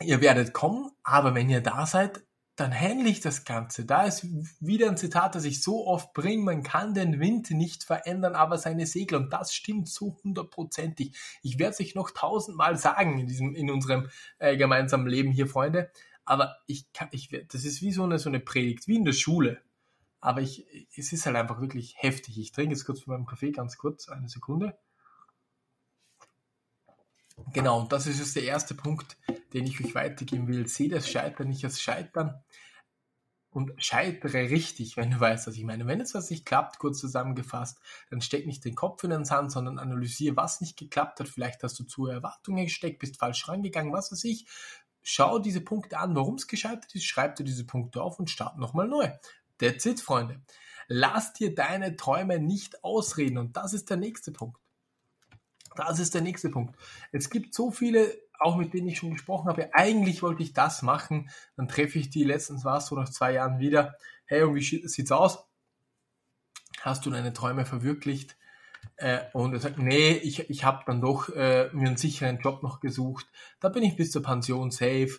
ihr 0.00 0.20
werdet 0.20 0.52
kommen, 0.52 0.90
aber 1.02 1.34
wenn 1.34 1.50
ihr 1.50 1.60
da 1.60 1.86
seid, 1.86 2.22
dann 2.60 2.78
handle 2.78 3.08
ich 3.08 3.20
das 3.20 3.46
Ganze. 3.46 3.86
Da 3.86 4.02
ist 4.02 4.26
wieder 4.60 4.88
ein 4.88 4.98
Zitat, 4.98 5.34
das 5.34 5.44
ich 5.44 5.62
so 5.62 5.86
oft 5.86 6.12
bringe, 6.12 6.42
man 6.42 6.62
kann 6.62 6.92
den 6.92 7.18
Wind 7.18 7.50
nicht 7.52 7.84
verändern, 7.84 8.34
aber 8.34 8.58
seine 8.58 8.86
Segel. 8.86 9.16
Und 9.16 9.32
das 9.32 9.54
stimmt 9.54 9.88
so 9.88 10.18
hundertprozentig. 10.22 11.16
Ich 11.42 11.58
werde 11.58 11.72
es 11.72 11.80
euch 11.80 11.94
noch 11.94 12.10
tausendmal 12.10 12.76
sagen 12.76 13.18
in 13.18 13.26
diesem, 13.26 13.54
in 13.54 13.70
unserem 13.70 14.10
äh, 14.38 14.58
gemeinsamen 14.58 15.06
Leben 15.06 15.32
hier, 15.32 15.46
Freunde. 15.46 15.90
Aber 16.26 16.58
ich 16.66 16.92
kann, 16.92 17.08
ich, 17.12 17.30
das 17.48 17.64
ist 17.64 17.80
wie 17.80 17.92
so 17.92 18.04
eine, 18.04 18.18
so 18.18 18.28
eine 18.28 18.40
Predigt, 18.40 18.86
wie 18.88 18.96
in 18.96 19.06
der 19.06 19.14
Schule. 19.14 19.62
Aber 20.20 20.42
ich, 20.42 20.66
es 20.96 21.12
ist 21.12 21.26
halt 21.26 21.36
einfach 21.36 21.60
wirklich 21.60 21.94
heftig. 21.96 22.38
Ich 22.38 22.52
trinke 22.52 22.74
jetzt 22.74 22.84
kurz 22.84 23.00
von 23.00 23.14
meinem 23.14 23.26
Kaffee, 23.26 23.52
ganz 23.52 23.78
kurz, 23.78 24.08
eine 24.08 24.28
Sekunde. 24.28 24.78
Genau, 27.52 27.80
und 27.80 27.92
das 27.92 28.06
ist 28.06 28.18
jetzt 28.18 28.36
der 28.36 28.44
erste 28.44 28.74
Punkt, 28.74 29.16
den 29.54 29.66
ich 29.66 29.82
euch 29.82 29.94
weitergeben 29.94 30.46
will. 30.46 30.66
Sehe 30.68 30.90
das 30.90 31.08
Scheitern 31.08 31.48
nicht 31.48 31.64
als 31.64 31.80
Scheitern 31.80 32.42
und 33.50 33.72
scheitere 33.82 34.50
richtig, 34.50 34.96
wenn 34.96 35.10
du 35.10 35.18
weißt, 35.18 35.46
was 35.46 35.56
ich 35.56 35.64
meine. 35.64 35.86
Wenn 35.86 36.00
es 36.00 36.14
was 36.14 36.30
nicht 36.30 36.46
klappt, 36.46 36.78
kurz 36.78 36.98
zusammengefasst, 37.00 37.80
dann 38.08 38.20
steck 38.20 38.46
nicht 38.46 38.64
den 38.64 38.76
Kopf 38.76 39.02
in 39.04 39.10
den 39.10 39.24
Sand, 39.24 39.50
sondern 39.50 39.78
analysiere, 39.78 40.36
was 40.36 40.60
nicht 40.60 40.78
geklappt 40.78 41.18
hat. 41.20 41.28
Vielleicht 41.28 41.62
hast 41.62 41.78
du 41.78 41.84
zu 41.84 42.06
Erwartungen 42.06 42.64
gesteckt, 42.64 43.00
bist 43.00 43.18
falsch 43.18 43.48
rangegangen, 43.48 43.92
was 43.92 44.12
weiß 44.12 44.24
ich. 44.24 44.46
Schau 45.02 45.38
diese 45.38 45.62
Punkte 45.62 45.98
an, 45.98 46.14
warum 46.14 46.34
es 46.34 46.46
gescheitert 46.46 46.94
ist, 46.94 47.04
schreib 47.04 47.36
dir 47.36 47.44
diese 47.44 47.66
Punkte 47.66 48.02
auf 48.02 48.18
und 48.18 48.30
start 48.30 48.58
nochmal 48.58 48.86
neu. 48.86 49.10
That's 49.60 49.86
it, 49.86 50.00
Freunde. 50.00 50.40
Lass 50.88 51.32
dir 51.32 51.54
deine 51.54 51.96
Träume 51.96 52.40
nicht 52.40 52.82
ausreden. 52.82 53.38
Und 53.38 53.56
das 53.56 53.72
ist 53.72 53.90
der 53.90 53.96
nächste 53.96 54.32
Punkt. 54.32 54.58
Das 55.76 55.98
ist 56.00 56.14
der 56.14 56.22
nächste 56.22 56.48
Punkt. 56.48 56.74
Es 57.12 57.30
gibt 57.30 57.54
so 57.54 57.70
viele, 57.70 58.12
auch 58.38 58.56
mit 58.56 58.74
denen 58.74 58.88
ich 58.88 58.98
schon 58.98 59.12
gesprochen 59.12 59.48
habe, 59.48 59.72
eigentlich 59.72 60.22
wollte 60.22 60.42
ich 60.42 60.52
das 60.52 60.82
machen, 60.82 61.30
dann 61.56 61.68
treffe 61.68 61.98
ich 61.98 62.10
die, 62.10 62.24
letztens 62.24 62.64
war 62.64 62.78
es 62.78 62.86
so 62.86 62.96
nach 62.96 63.08
zwei 63.08 63.32
Jahren 63.32 63.60
wieder, 63.60 63.94
hey, 64.24 64.42
und 64.42 64.56
wie 64.56 64.88
sieht's 64.88 65.12
aus? 65.12 65.44
Hast 66.80 67.06
du 67.06 67.10
deine 67.10 67.32
Träume 67.32 67.66
verwirklicht? 67.66 68.36
Äh, 68.96 69.20
und 69.32 69.52
er 69.52 69.60
sagt, 69.60 69.78
nee, 69.78 70.12
ich, 70.12 70.50
ich 70.50 70.64
habe 70.64 70.82
dann 70.86 71.00
doch 71.00 71.28
äh, 71.28 71.70
mir 71.72 71.88
einen 71.88 71.96
sicheren 71.96 72.38
Job 72.38 72.62
noch 72.62 72.80
gesucht, 72.80 73.26
da 73.60 73.68
bin 73.68 73.82
ich 73.82 73.96
bis 73.96 74.10
zur 74.10 74.22
Pension 74.22 74.70
safe, 74.70 75.18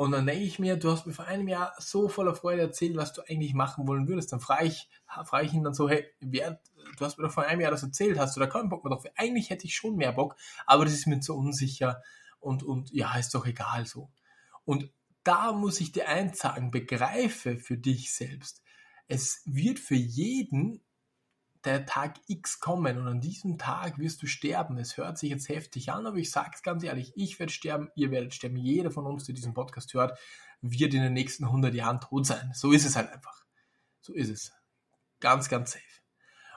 und 0.00 0.12
dann 0.12 0.24
denke 0.24 0.44
ich 0.44 0.58
mir, 0.58 0.78
du 0.78 0.90
hast 0.90 1.06
mir 1.06 1.12
vor 1.12 1.26
einem 1.26 1.46
Jahr 1.46 1.74
so 1.78 2.08
voller 2.08 2.34
Freude 2.34 2.62
erzählt, 2.62 2.96
was 2.96 3.12
du 3.12 3.20
eigentlich 3.28 3.52
machen 3.52 3.86
wollen 3.86 4.08
würdest. 4.08 4.32
Dann 4.32 4.40
frage 4.40 4.64
ich, 4.64 4.88
frage 5.26 5.44
ich 5.44 5.52
ihn 5.52 5.62
dann 5.62 5.74
so, 5.74 5.90
hey, 5.90 6.06
wer, 6.20 6.58
du 6.96 7.04
hast 7.04 7.18
mir 7.18 7.24
doch 7.24 7.34
vor 7.34 7.44
einem 7.44 7.60
Jahr 7.60 7.70
das 7.70 7.82
erzählt, 7.82 8.18
hast 8.18 8.34
du 8.34 8.40
da 8.40 8.46
keinen 8.46 8.70
Bock 8.70 8.82
mehr 8.82 8.94
drauf? 8.94 9.04
Eigentlich 9.14 9.50
hätte 9.50 9.66
ich 9.66 9.76
schon 9.76 9.96
mehr 9.96 10.12
Bock, 10.12 10.36
aber 10.64 10.86
das 10.86 10.94
ist 10.94 11.06
mir 11.06 11.20
zu 11.20 11.36
unsicher 11.36 12.00
und, 12.38 12.62
und 12.62 12.90
ja, 12.94 13.14
ist 13.18 13.34
doch 13.34 13.44
egal 13.44 13.84
so. 13.84 14.10
Und 14.64 14.90
da 15.22 15.52
muss 15.52 15.82
ich 15.82 15.92
dir 15.92 16.08
eins 16.08 16.38
sagen, 16.38 16.70
begreife 16.70 17.58
für 17.58 17.76
dich 17.76 18.14
selbst. 18.14 18.62
Es 19.06 19.42
wird 19.44 19.78
für 19.78 19.96
jeden 19.96 20.82
der 21.64 21.84
Tag 21.86 22.16
X 22.26 22.60
kommen 22.60 22.98
und 22.98 23.06
an 23.06 23.20
diesem 23.20 23.58
Tag 23.58 23.98
wirst 23.98 24.22
du 24.22 24.26
sterben. 24.26 24.78
Es 24.78 24.96
hört 24.96 25.18
sich 25.18 25.30
jetzt 25.30 25.48
heftig 25.48 25.92
an, 25.92 26.06
aber 26.06 26.16
ich 26.16 26.30
sage 26.30 26.50
es 26.54 26.62
ganz 26.62 26.82
ehrlich, 26.82 27.12
ich 27.16 27.38
werde 27.38 27.52
sterben, 27.52 27.90
ihr 27.94 28.10
werdet 28.10 28.34
sterben. 28.34 28.56
Jeder 28.56 28.90
von 28.90 29.06
uns, 29.06 29.24
der 29.24 29.34
diesen 29.34 29.54
Podcast 29.54 29.92
hört, 29.94 30.18
wird 30.62 30.94
in 30.94 31.02
den 31.02 31.12
nächsten 31.12 31.44
100 31.44 31.74
Jahren 31.74 32.00
tot 32.00 32.26
sein. 32.26 32.50
So 32.54 32.72
ist 32.72 32.86
es 32.86 32.96
halt 32.96 33.12
einfach. 33.12 33.44
So 34.00 34.14
ist 34.14 34.30
es. 34.30 34.52
Ganz, 35.20 35.48
ganz 35.48 35.72
safe. 35.72 35.84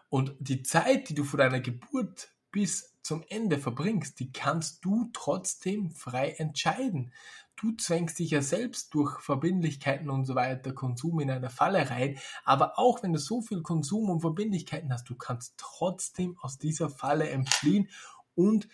Und 0.09 0.35
die 0.39 0.63
Zeit, 0.63 1.09
die 1.09 1.15
du 1.15 1.23
vor 1.23 1.39
deiner 1.39 1.59
Geburt 1.59 2.29
bis 2.51 2.93
zum 3.01 3.25
Ende 3.27 3.57
verbringst, 3.57 4.19
die 4.19 4.31
kannst 4.31 4.85
du 4.85 5.09
trotzdem 5.11 5.91
frei 5.91 6.29
entscheiden 6.37 7.11
du 7.55 7.71
zwängst 7.75 8.19
dich 8.19 8.31
ja 8.31 8.41
selbst 8.41 8.93
durch 8.93 9.19
Verbindlichkeiten 9.19 10.09
und 10.09 10.25
so 10.25 10.35
weiter, 10.35 10.73
Konsum 10.73 11.19
in 11.19 11.31
eine 11.31 11.49
Falle 11.49 11.89
rein. 11.89 12.17
Aber 12.43 12.77
auch 12.77 13.03
wenn 13.03 13.13
du 13.13 13.19
so 13.19 13.41
viel 13.41 13.61
Konsum 13.61 14.09
und 14.09 14.21
Verbindlichkeiten 14.21 14.91
hast, 14.91 15.09
du 15.09 15.15
kannst 15.15 15.55
trotzdem 15.57 16.37
aus 16.39 16.57
dieser 16.57 16.89
Falle 16.89 17.29
entfliehen 17.29 17.89
und 18.35 18.67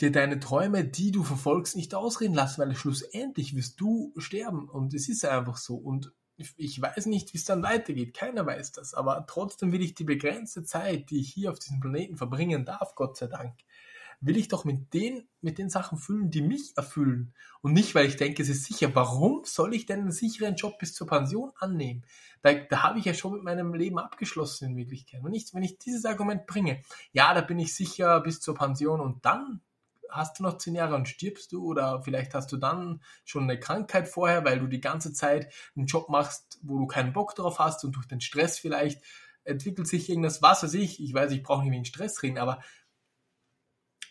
dir 0.00 0.12
deine 0.12 0.40
Träume, 0.40 0.84
die 0.84 1.10
du 1.10 1.22
verfolgst, 1.24 1.76
nicht 1.76 1.94
ausreden 1.94 2.34
lassen, 2.34 2.60
weil 2.62 2.74
schlussendlich 2.74 3.54
wirst 3.54 3.80
du 3.80 4.14
sterben 4.16 4.68
und 4.68 4.94
es 4.94 5.08
ist 5.08 5.24
einfach 5.24 5.56
so. 5.56 5.76
Und 5.76 6.12
ich 6.56 6.80
weiß 6.80 7.06
nicht, 7.06 7.34
wie 7.34 7.38
es 7.38 7.44
dann 7.44 7.62
weitergeht, 7.62 8.14
keiner 8.14 8.46
weiß 8.46 8.72
das, 8.72 8.94
aber 8.94 9.26
trotzdem 9.28 9.72
will 9.72 9.82
ich 9.82 9.94
die 9.94 10.04
begrenzte 10.04 10.64
Zeit, 10.64 11.10
die 11.10 11.20
ich 11.20 11.32
hier 11.32 11.50
auf 11.50 11.58
diesem 11.58 11.80
Planeten 11.80 12.16
verbringen 12.16 12.64
darf, 12.64 12.94
Gott 12.94 13.18
sei 13.18 13.26
Dank, 13.26 13.54
will 14.20 14.36
ich 14.36 14.48
doch 14.48 14.64
mit 14.64 14.92
den, 14.92 15.28
mit 15.40 15.58
den 15.58 15.70
Sachen 15.70 15.98
füllen, 15.98 16.30
die 16.30 16.42
mich 16.42 16.72
erfüllen. 16.76 17.34
Und 17.62 17.72
nicht, 17.72 17.94
weil 17.94 18.06
ich 18.06 18.16
denke, 18.16 18.42
es 18.42 18.48
ist 18.48 18.64
sicher. 18.64 18.94
Warum 18.94 19.42
soll 19.44 19.74
ich 19.74 19.86
denn 19.86 20.00
einen 20.00 20.12
sicheren 20.12 20.56
Job 20.56 20.78
bis 20.78 20.94
zur 20.94 21.06
Pension 21.06 21.52
annehmen? 21.56 22.04
Da, 22.42 22.52
da 22.52 22.82
habe 22.82 22.98
ich 22.98 23.06
ja 23.06 23.14
schon 23.14 23.34
mit 23.34 23.42
meinem 23.42 23.74
Leben 23.74 23.98
abgeschlossen 23.98 24.70
in 24.70 24.76
Wirklichkeit. 24.76 25.22
Und 25.22 25.30
nicht, 25.30 25.54
wenn 25.54 25.62
ich 25.62 25.78
dieses 25.78 26.04
Argument 26.04 26.46
bringe, 26.46 26.82
ja, 27.12 27.32
da 27.32 27.40
bin 27.40 27.58
ich 27.58 27.74
sicher 27.74 28.20
bis 28.20 28.40
zur 28.40 28.54
Pension 28.54 29.00
und 29.00 29.24
dann 29.24 29.62
hast 30.10 30.38
du 30.38 30.42
noch 30.42 30.58
zehn 30.58 30.74
Jahre 30.74 30.96
und 30.96 31.08
stirbst 31.08 31.52
du 31.52 31.64
oder 31.64 32.02
vielleicht 32.02 32.34
hast 32.34 32.50
du 32.52 32.56
dann 32.56 33.00
schon 33.24 33.44
eine 33.44 33.58
Krankheit 33.58 34.08
vorher, 34.08 34.44
weil 34.44 34.58
du 34.58 34.66
die 34.66 34.80
ganze 34.80 35.12
Zeit 35.12 35.52
einen 35.76 35.86
Job 35.86 36.08
machst, 36.08 36.58
wo 36.62 36.78
du 36.78 36.86
keinen 36.86 37.12
Bock 37.12 37.34
drauf 37.34 37.58
hast 37.58 37.84
und 37.84 37.96
durch 37.96 38.06
den 38.06 38.20
Stress 38.20 38.58
vielleicht 38.58 39.02
entwickelt 39.44 39.88
sich 39.88 40.08
irgendwas, 40.08 40.42
was 40.42 40.62
weiß 40.62 40.74
ich, 40.74 41.02
ich 41.02 41.14
weiß, 41.14 41.32
ich 41.32 41.42
brauche 41.42 41.62
nicht 41.62 41.74
den 41.74 41.84
Stress 41.84 42.22
reden, 42.22 42.38
aber 42.38 42.60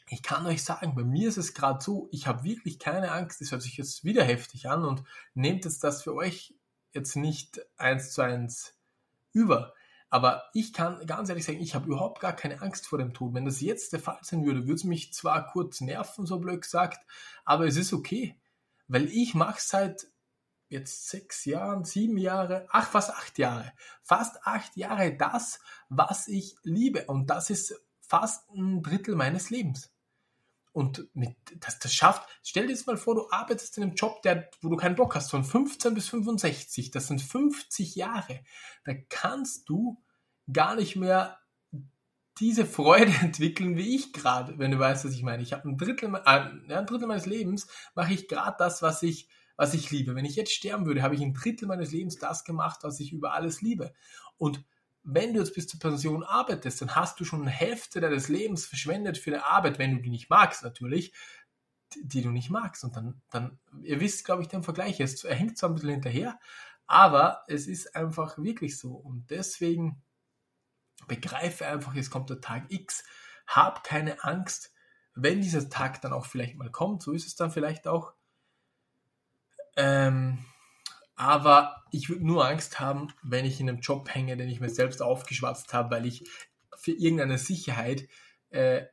ich 0.10 0.24
kann 0.24 0.46
euch 0.48 0.64
sagen, 0.64 0.96
bei 0.96 1.04
mir 1.04 1.30
ist 1.30 1.38
es 1.38 1.54
gerade 1.54 1.84
so, 1.84 2.10
ich 2.12 2.26
habe 2.28 2.44
wirklich 2.44 2.80
keine 2.80 3.12
Angst, 3.12 3.42
das 3.42 3.52
hört 3.52 3.62
sich 3.62 3.78
jetzt 3.78 4.04
wieder 4.04 4.24
heftig 4.24 4.68
an 4.68 4.84
und 4.84 5.04
nehmt 5.36 5.66
jetzt 5.66 5.84
das 5.84 6.04
für 6.04 6.16
euch 6.16 6.56
jetzt 6.94 7.16
nicht 7.16 7.62
eins 7.78 8.12
zu 8.12 8.22
eins 8.22 8.74
über. 9.32 9.74
Aber 10.10 10.46
ich 10.54 10.74
kann 10.74 11.06
ganz 11.06 11.30
ehrlich 11.30 11.46
sagen, 11.46 11.60
ich 11.60 11.76
habe 11.76 11.86
überhaupt 11.86 12.20
gar 12.20 12.34
keine 12.34 12.62
Angst 12.64 12.88
vor 12.88 12.98
dem 12.98 13.14
Tod. 13.14 13.36
Wenn 13.36 13.46
das 13.46 13.62
jetzt 13.62 13.94
der 13.94 14.00
Fall 14.00 14.18
sein 14.24 14.44
würde, 14.44 14.64
würde 14.64 14.74
es 14.74 14.84
mich 14.84 15.14
zwar 15.14 15.46
kurz 15.46 15.82
nerven, 15.82 16.26
so 16.26 16.40
blöd 16.40 16.64
gesagt, 16.64 17.06
aber 17.46 17.68
es 17.68 17.78
ist 17.78 17.94
okay. 17.94 18.36
Weil 18.88 19.06
ich 19.06 19.36
mache 19.36 19.62
seit 19.62 20.08
jetzt 20.68 21.10
sechs 21.10 21.46
Jahren, 21.46 21.84
sieben 21.84 22.18
Jahre, 22.18 22.66
ach, 22.72 22.90
fast 22.90 23.12
acht 23.12 23.38
Jahre, 23.38 23.72
fast 24.02 24.44
acht 24.48 24.76
Jahre 24.76 25.16
das, 25.16 25.60
was 25.90 26.28
ich 26.28 26.56
liebe. 26.64 27.06
Und 27.06 27.30
das 27.30 27.52
ist 27.52 27.80
fast 28.00 28.50
ein 28.50 28.82
Drittel 28.82 29.16
meines 29.16 29.52
Lebens. 29.52 29.92
Und 30.72 31.08
mit, 31.14 31.36
das, 31.60 31.80
das 31.80 31.94
schafft, 31.94 32.30
stell 32.44 32.68
dir 32.68 32.74
jetzt 32.74 32.86
mal 32.86 32.98
vor, 32.98 33.16
du 33.16 33.30
arbeitest 33.32 33.78
in 33.78 33.84
einem 33.84 33.96
Job, 33.96 34.22
der, 34.22 34.50
wo 34.62 34.70
du 34.70 34.78
keinen 34.78 34.96
Bock 34.96 35.16
hast, 35.16 35.32
von 35.32 35.44
15 35.44 35.94
bis 35.94 36.10
65, 36.10 36.92
das 36.92 37.08
sind 37.08 37.22
50 37.22 37.96
Jahre. 37.96 38.42
Da 38.86 38.94
kannst 39.10 39.68
du 39.68 40.04
gar 40.52 40.76
nicht 40.76 40.96
mehr 40.96 41.40
diese 42.40 42.66
Freude 42.66 43.12
entwickeln 43.22 43.76
wie 43.78 43.96
ich 43.96 44.14
gerade, 44.14 44.58
wenn 44.58 44.72
du 44.72 44.80
weißt, 44.80 45.06
was 45.06 45.14
ich 45.14 45.24
meine. 45.24 45.44
Ich 45.44 45.54
habe 45.54 45.68
ein 45.68 45.78
Drittel, 45.78 46.14
äh, 46.14 46.20
ein 46.26 46.86
Drittel 46.86 47.08
meines 47.08 47.26
Lebens 47.26 47.68
mache 47.96 48.14
ich 48.14 48.28
gerade 48.28 48.56
das, 48.58 48.82
was 48.82 49.04
ich, 49.04 49.28
was 49.58 49.74
ich 49.74 49.92
liebe. 49.92 50.16
Wenn 50.16 50.26
ich 50.26 50.36
jetzt 50.36 50.54
sterben 50.54 50.86
würde, 50.86 51.02
habe 51.02 51.16
ich 51.16 51.22
ein 51.22 51.34
Drittel 51.34 51.68
meines 51.68 51.92
Lebens 51.92 52.18
das 52.18 52.44
gemacht, 52.44 52.80
was 52.84 53.00
ich 53.00 53.12
über 53.12 53.34
alles 53.34 53.62
liebe. 53.62 53.94
Und 54.38 54.64
wenn 55.04 55.34
du 55.34 55.40
jetzt 55.40 55.56
bis 55.56 55.68
zur 55.68 55.80
Pension 55.80 56.24
arbeitest, 56.24 56.82
dann 56.82 56.96
hast 56.96 57.20
du 57.20 57.26
schon 57.26 57.42
eine 57.42 57.50
Hälfte 57.50 58.02
deines 58.02 58.28
Lebens 58.28 58.66
verschwendet 58.66 59.18
für 59.18 59.32
eine 59.32 59.46
Arbeit, 59.46 59.80
wenn 59.80 59.96
du 59.96 60.02
die 60.02 60.10
nicht 60.10 60.30
magst, 60.30 60.64
natürlich, 60.64 61.14
die, 61.96 62.22
du 62.22 62.32
nicht 62.32 62.50
magst. 62.50 62.84
Und 62.84 62.96
dann, 62.96 63.22
dann, 63.32 63.60
ihr 63.82 64.00
wisst, 64.00 64.26
glaube 64.26 64.42
ich, 64.42 64.48
den 64.48 64.64
Vergleich. 64.64 65.00
Es, 65.00 65.24
er 65.24 65.36
hängt 65.36 65.58
zwar 65.58 65.70
ein 65.70 65.76
bisschen 65.76 65.90
hinterher, 65.90 66.40
aber 66.86 67.44
es 67.48 67.68
ist 67.68 67.96
einfach 67.96 68.38
wirklich 68.38 68.78
so. 68.78 68.94
Und 68.94 69.30
deswegen 69.30 70.02
begreife 71.08 71.66
einfach, 71.66 71.96
es 71.96 72.10
kommt 72.10 72.30
der 72.30 72.42
Tag 72.42 72.66
X. 72.70 73.04
Hab 73.48 73.84
keine 73.84 74.24
Angst, 74.24 74.74
wenn 75.16 75.42
dieser 75.42 75.70
Tag 75.70 76.02
dann 76.02 76.14
auch 76.14 76.26
vielleicht 76.26 76.56
mal 76.56 76.72
kommt. 76.72 77.02
So 77.02 77.14
ist 77.14 77.26
es 77.26 77.36
dann 77.36 77.52
vielleicht 77.52 77.88
auch. 77.88 78.14
Ähm, 79.76 80.46
aber 81.20 81.84
ich 81.92 82.08
würde 82.08 82.26
nur 82.26 82.48
Angst 82.48 82.80
haben, 82.80 83.10
wenn 83.22 83.44
ich 83.44 83.60
in 83.60 83.68
einem 83.68 83.82
Job 83.82 84.08
hänge, 84.16 84.38
den 84.38 84.48
ich 84.48 84.62
mir 84.62 84.70
selbst 84.70 85.02
aufgeschwatzt 85.02 85.74
habe, 85.74 85.92
weil 85.92 86.06
ich 86.06 86.24
für 86.78 86.94
irgendeine 86.94 87.38
Sicherheit 87.38 88.08
äh, 88.52 88.86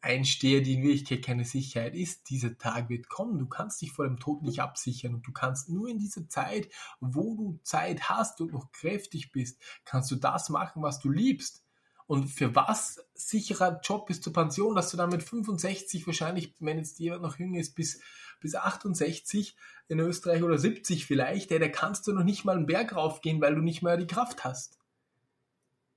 einstehe, 0.00 0.62
die 0.62 0.74
in 0.74 0.84
Wirklichkeit 0.84 1.24
keine 1.24 1.44
Sicherheit 1.44 1.96
ist. 1.96 2.30
Dieser 2.30 2.56
Tag 2.56 2.90
wird 2.90 3.08
kommen. 3.08 3.40
Du 3.40 3.48
kannst 3.48 3.82
dich 3.82 3.90
vor 3.90 4.04
dem 4.04 4.20
Tod 4.20 4.42
nicht 4.42 4.60
absichern 4.60 5.14
und 5.16 5.26
du 5.26 5.32
kannst 5.32 5.68
nur 5.68 5.88
in 5.88 5.98
dieser 5.98 6.28
Zeit, 6.28 6.68
wo 7.00 7.34
du 7.34 7.58
Zeit 7.64 8.08
hast 8.08 8.40
und 8.40 8.52
noch 8.52 8.70
kräftig 8.70 9.32
bist, 9.32 9.60
kannst 9.84 10.12
du 10.12 10.14
das 10.14 10.50
machen, 10.50 10.80
was 10.80 11.00
du 11.00 11.10
liebst. 11.10 11.64
Und 12.06 12.28
für 12.28 12.54
was 12.54 13.04
sicherer 13.14 13.80
Job 13.82 14.06
bis 14.06 14.20
zur 14.20 14.32
Pension, 14.32 14.76
dass 14.76 14.92
du 14.92 14.96
dann 14.96 15.10
mit 15.10 15.24
65 15.24 16.06
wahrscheinlich, 16.06 16.54
wenn 16.60 16.78
jetzt 16.78 17.00
jemand 17.00 17.22
noch 17.22 17.40
jünger 17.40 17.58
ist, 17.58 17.74
bis 17.74 18.00
bis 18.44 18.54
68 18.54 19.56
in 19.88 20.00
Österreich 20.00 20.42
oder 20.42 20.58
70 20.58 21.06
vielleicht, 21.06 21.50
ey, 21.50 21.58
da 21.58 21.68
kannst 21.68 22.06
du 22.06 22.12
noch 22.12 22.24
nicht 22.24 22.44
mal 22.44 22.56
einen 22.56 22.66
Berg 22.66 22.94
raufgehen, 22.94 23.40
weil 23.40 23.54
du 23.54 23.62
nicht 23.62 23.82
mehr 23.82 23.96
die 23.96 24.06
Kraft 24.06 24.44
hast. 24.44 24.78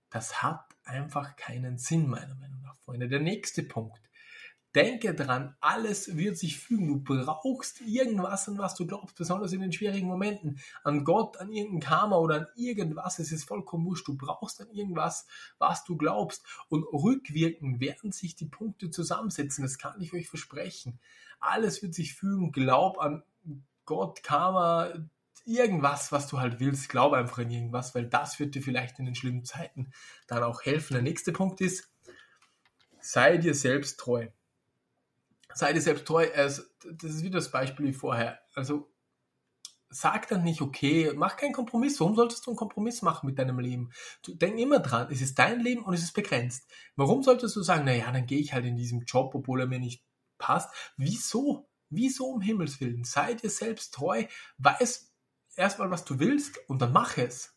Das 0.10 0.42
hat 0.42 0.64
einfach 0.86 1.36
keinen 1.36 1.78
Sinn, 1.78 2.08
meiner 2.08 2.36
Meinung 2.36 2.62
nach, 2.62 2.78
Freunde. 2.78 3.10
Der 3.10 3.20
nächste 3.20 3.64
Punkt. 3.64 4.02
Denke 4.76 5.14
dran, 5.14 5.56
alles 5.60 6.16
wird 6.16 6.38
sich 6.38 6.58
fügen. 6.58 6.88
Du 6.88 7.04
brauchst 7.04 7.82
irgendwas, 7.82 8.48
an 8.48 8.58
was 8.60 8.76
du 8.76 8.88
glaubst, 8.88 9.18
besonders 9.18 9.52
in 9.52 9.60
den 9.60 9.74
schwierigen 9.74 10.08
Momenten. 10.08 10.62
An 10.86 11.04
Gott, 11.04 11.36
an 11.38 11.52
irgendein 11.52 11.82
Karma 11.82 12.16
oder 12.16 12.36
an 12.36 12.48
irgendwas. 12.56 13.20
Es 13.20 13.34
ist 13.34 13.44
vollkommen 13.44 13.86
wurscht. 13.86 14.08
Du 14.08 14.16
brauchst 14.16 14.62
an 14.62 14.70
irgendwas, 14.72 15.26
was 15.58 15.84
du 15.84 15.98
glaubst. 15.98 16.46
Und 16.70 16.84
rückwirkend 16.94 17.82
werden 17.82 18.14
sich 18.14 18.36
die 18.36 18.46
Punkte 18.46 18.90
zusammensetzen. 18.90 19.64
Das 19.64 19.78
kann 19.78 20.00
ich 20.00 20.14
euch 20.14 20.30
versprechen. 20.30 21.00
Alles 21.40 21.82
wird 21.82 21.94
sich 21.94 22.14
fügen. 22.14 22.52
Glaub 22.52 23.00
an 23.00 23.24
Gott, 23.86 24.24
Karma, 24.24 24.94
irgendwas, 25.46 26.12
was 26.12 26.28
du 26.28 26.40
halt 26.40 26.60
willst. 26.60 26.90
Glaub 26.90 27.14
einfach 27.14 27.40
an 27.40 27.50
irgendwas, 27.50 27.96
weil 27.96 28.06
das 28.06 28.40
wird 28.40 28.56
dir 28.56 28.62
vielleicht 28.62 29.00
in 29.00 29.06
den 29.06 29.16
schlimmen 29.16 29.46
Zeiten 29.46 29.92
dann 30.28 30.44
auch 30.44 30.64
helfen. 30.64 30.94
Der 30.94 31.02
nächste 31.02 31.32
Punkt 31.32 31.62
ist, 31.62 31.90
sei 33.00 33.38
dir 33.38 33.54
selbst 33.54 34.00
treu. 34.00 34.28
Sei 35.54 35.74
dir 35.74 35.82
selbst 35.82 36.06
treu. 36.06 36.28
Das 36.36 36.60
ist 37.02 37.24
wieder 37.24 37.40
das 37.40 37.52
Beispiel 37.52 37.88
wie 37.88 37.94
vorher. 37.94 38.40
Also 38.54 38.92
sag 39.90 40.28
dann 40.28 40.44
nicht, 40.44 40.62
okay, 40.62 41.14
mach 41.16 41.38
keinen 41.38 41.54
Kompromiss. 41.54 42.00
Warum 42.00 42.16
solltest 42.16 42.46
du 42.46 42.52
einen 42.52 42.58
Kompromiss 42.58 43.02
machen 43.02 43.26
mit 43.26 43.40
deinem 43.40 43.60
Leben? 43.60 43.92
Du 44.22 44.36
denk 44.36 44.60
immer 44.60 44.80
dran, 44.80 45.08
es 45.10 45.22
ist 45.22 45.40
dein 45.40 45.62
Leben 45.62 45.84
und 45.84 45.94
es 45.94 46.04
ist 46.04 46.14
begrenzt. 46.14 46.70
Warum 46.96 47.24
solltest 47.24 47.56
du 47.56 47.62
sagen, 47.62 47.86
naja, 47.86 48.12
dann 48.12 48.26
gehe 48.26 48.40
ich 48.40 48.54
halt 48.54 48.66
in 48.66 48.76
diesem 48.76 49.04
Job, 49.04 49.34
obwohl 49.34 49.62
er 49.62 49.68
mir 49.68 49.80
nicht 49.80 50.04
passt. 50.38 50.74
Wieso? 50.98 51.70
Wieso 51.90 52.26
um 52.26 52.42
Himmels 52.42 52.82
Willen? 52.82 53.04
Sei 53.04 53.34
dir 53.34 53.50
selbst 53.50 53.94
treu, 53.94 54.26
weiß 54.58 55.14
erstmal, 55.56 55.90
was 55.90 56.06
du 56.06 56.20
willst 56.20 56.58
und 56.70 56.82
dann 56.82 56.92
mach 56.92 57.18
es. 57.18 57.56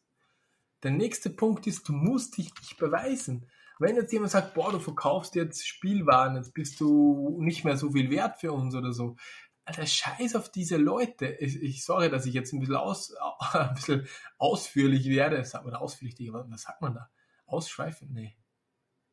Der 0.82 0.90
nächste 0.90 1.30
Punkt 1.30 1.66
ist, 1.66 1.88
du 1.88 1.92
musst 1.92 2.36
dich 2.38 2.54
nicht 2.54 2.78
beweisen. 2.78 3.46
Wenn 3.78 3.96
jetzt 3.96 4.12
jemand 4.12 4.30
sagt, 4.30 4.54
boah, 4.54 4.72
du 4.72 4.78
verkaufst 4.78 5.34
jetzt 5.34 5.66
Spielwaren, 5.66 6.36
jetzt 6.36 6.54
bist 6.54 6.80
du 6.80 7.38
nicht 7.40 7.64
mehr 7.64 7.76
so 7.76 7.92
viel 7.92 8.10
wert 8.10 8.38
für 8.38 8.52
uns 8.52 8.74
oder 8.74 8.92
so. 8.92 9.16
Alter, 9.64 9.86
scheiß 9.86 10.36
auf 10.36 10.50
diese 10.50 10.76
Leute. 10.76 11.26
Ich, 11.26 11.62
ich 11.62 11.84
sorry, 11.84 12.10
dass 12.10 12.26
ich 12.26 12.34
jetzt 12.34 12.52
ein 12.52 12.60
bisschen, 12.60 12.76
aus, 12.76 13.14
ein 13.52 13.74
bisschen 13.74 14.06
ausführlich 14.38 15.08
werde. 15.08 15.44
Sagt 15.44 15.64
man 15.64 15.74
ausführlich, 15.74 16.16
was 16.32 16.62
sagt 16.62 16.82
man 16.82 16.94
da? 16.94 17.10
Ausschweifend? 17.46 18.12
Nee. 18.12 18.36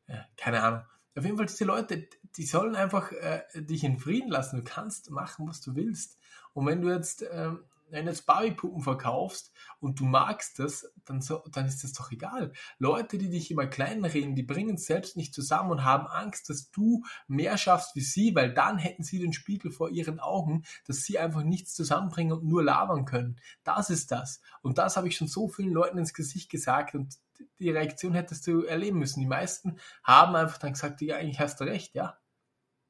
Ja, 0.06 0.26
keine 0.36 0.62
Ahnung. 0.62 0.82
Auf 1.18 1.24
jeden 1.24 1.36
Fall, 1.36 1.46
diese 1.46 1.64
Leute, 1.64 2.08
die 2.36 2.44
sollen 2.44 2.76
einfach 2.76 3.10
äh, 3.12 3.42
dich 3.54 3.82
in 3.82 3.98
Frieden 3.98 4.30
lassen. 4.30 4.58
Du 4.58 4.62
kannst 4.64 5.10
machen, 5.10 5.48
was 5.48 5.60
du 5.60 5.74
willst. 5.74 6.18
Und 6.52 6.66
wenn 6.66 6.80
du 6.80 6.90
jetzt, 6.90 7.24
ähm, 7.30 7.64
wenn 7.90 8.04
du 8.04 8.10
jetzt 8.10 8.26
Barbie-Puppen 8.26 8.82
verkaufst 8.82 9.52
und 9.80 10.00
du 10.00 10.04
magst 10.04 10.58
das, 10.58 10.92
dann, 11.04 11.20
so, 11.20 11.42
dann 11.52 11.66
ist 11.66 11.84
das 11.84 11.92
doch 11.92 12.10
egal. 12.10 12.52
Leute, 12.78 13.18
die 13.18 13.30
dich 13.30 13.50
immer 13.50 13.66
klein 13.66 14.04
reden, 14.04 14.34
die 14.34 14.42
bringen 14.42 14.76
es 14.76 14.86
selbst 14.86 15.16
nicht 15.16 15.34
zusammen 15.34 15.70
und 15.70 15.84
haben 15.84 16.06
Angst, 16.06 16.50
dass 16.50 16.70
du 16.70 17.04
mehr 17.26 17.56
schaffst 17.58 17.94
wie 17.96 18.00
sie, 18.00 18.34
weil 18.34 18.52
dann 18.52 18.78
hätten 18.78 19.02
sie 19.02 19.18
den 19.18 19.32
Spiegel 19.32 19.70
vor 19.70 19.90
ihren 19.90 20.20
Augen, 20.20 20.64
dass 20.86 21.02
sie 21.02 21.18
einfach 21.18 21.42
nichts 21.42 21.74
zusammenbringen 21.74 22.32
und 22.32 22.44
nur 22.44 22.62
labern 22.62 23.04
können. 23.04 23.40
Das 23.64 23.90
ist 23.90 24.10
das. 24.10 24.40
Und 24.62 24.78
das 24.78 24.96
habe 24.96 25.08
ich 25.08 25.16
schon 25.16 25.28
so 25.28 25.48
vielen 25.48 25.72
Leuten 25.72 25.98
ins 25.98 26.14
Gesicht 26.14 26.50
gesagt 26.50 26.94
und 26.94 27.18
die 27.58 27.70
Reaktion 27.70 28.14
hättest 28.14 28.46
du 28.46 28.62
erleben 28.62 28.98
müssen. 28.98 29.20
Die 29.20 29.26
meisten 29.26 29.78
haben 30.02 30.34
einfach 30.34 30.58
dann 30.58 30.72
gesagt, 30.72 31.00
ja, 31.00 31.16
eigentlich 31.16 31.40
hast 31.40 31.60
du 31.60 31.64
recht, 31.64 31.94
ja. 31.94 32.18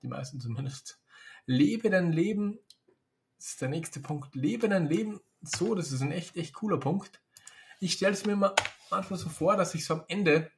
Die 0.02 0.08
meisten 0.08 0.40
zumindest. 0.40 1.00
Lebe 1.46 1.90
dein 1.90 2.12
Leben, 2.12 2.58
ist 3.38 3.60
der 3.60 3.68
nächste 3.68 4.00
Punkt, 4.00 4.34
lebe 4.34 4.68
dein 4.68 4.88
Leben 4.88 5.20
so, 5.40 5.74
das 5.74 5.92
ist 5.92 6.00
ein 6.00 6.12
echt, 6.12 6.36
echt 6.36 6.54
cooler 6.54 6.78
Punkt. 6.78 7.20
Ich 7.80 7.92
stelle 7.92 8.12
es 8.12 8.26
mir 8.26 8.32
immer 8.32 8.54
manchmal 8.90 9.18
so 9.18 9.28
vor, 9.28 9.56
dass 9.56 9.74
ich 9.74 9.84
so 9.84 9.94
am 9.94 10.04
Ende 10.08 10.50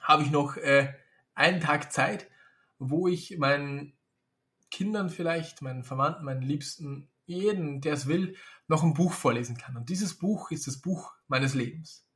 habe 0.00 0.22
ich 0.22 0.30
noch 0.30 0.56
äh, 0.56 0.92
einen 1.34 1.60
Tag 1.60 1.92
Zeit, 1.92 2.28
wo 2.78 3.08
ich 3.08 3.38
meinen 3.38 3.94
Kindern 4.70 5.10
vielleicht, 5.10 5.62
meinen 5.62 5.84
Verwandten, 5.84 6.24
meinen 6.24 6.42
Liebsten, 6.42 7.08
jeden, 7.26 7.80
der 7.80 7.94
es 7.94 8.06
will, 8.06 8.36
noch 8.68 8.82
ein 8.82 8.94
Buch 8.94 9.12
vorlesen 9.12 9.56
kann. 9.56 9.76
Und 9.76 9.88
dieses 9.88 10.18
Buch 10.18 10.50
ist 10.50 10.66
das 10.66 10.78
Buch 10.78 11.14
meines 11.28 11.54
Lebens. 11.54 12.06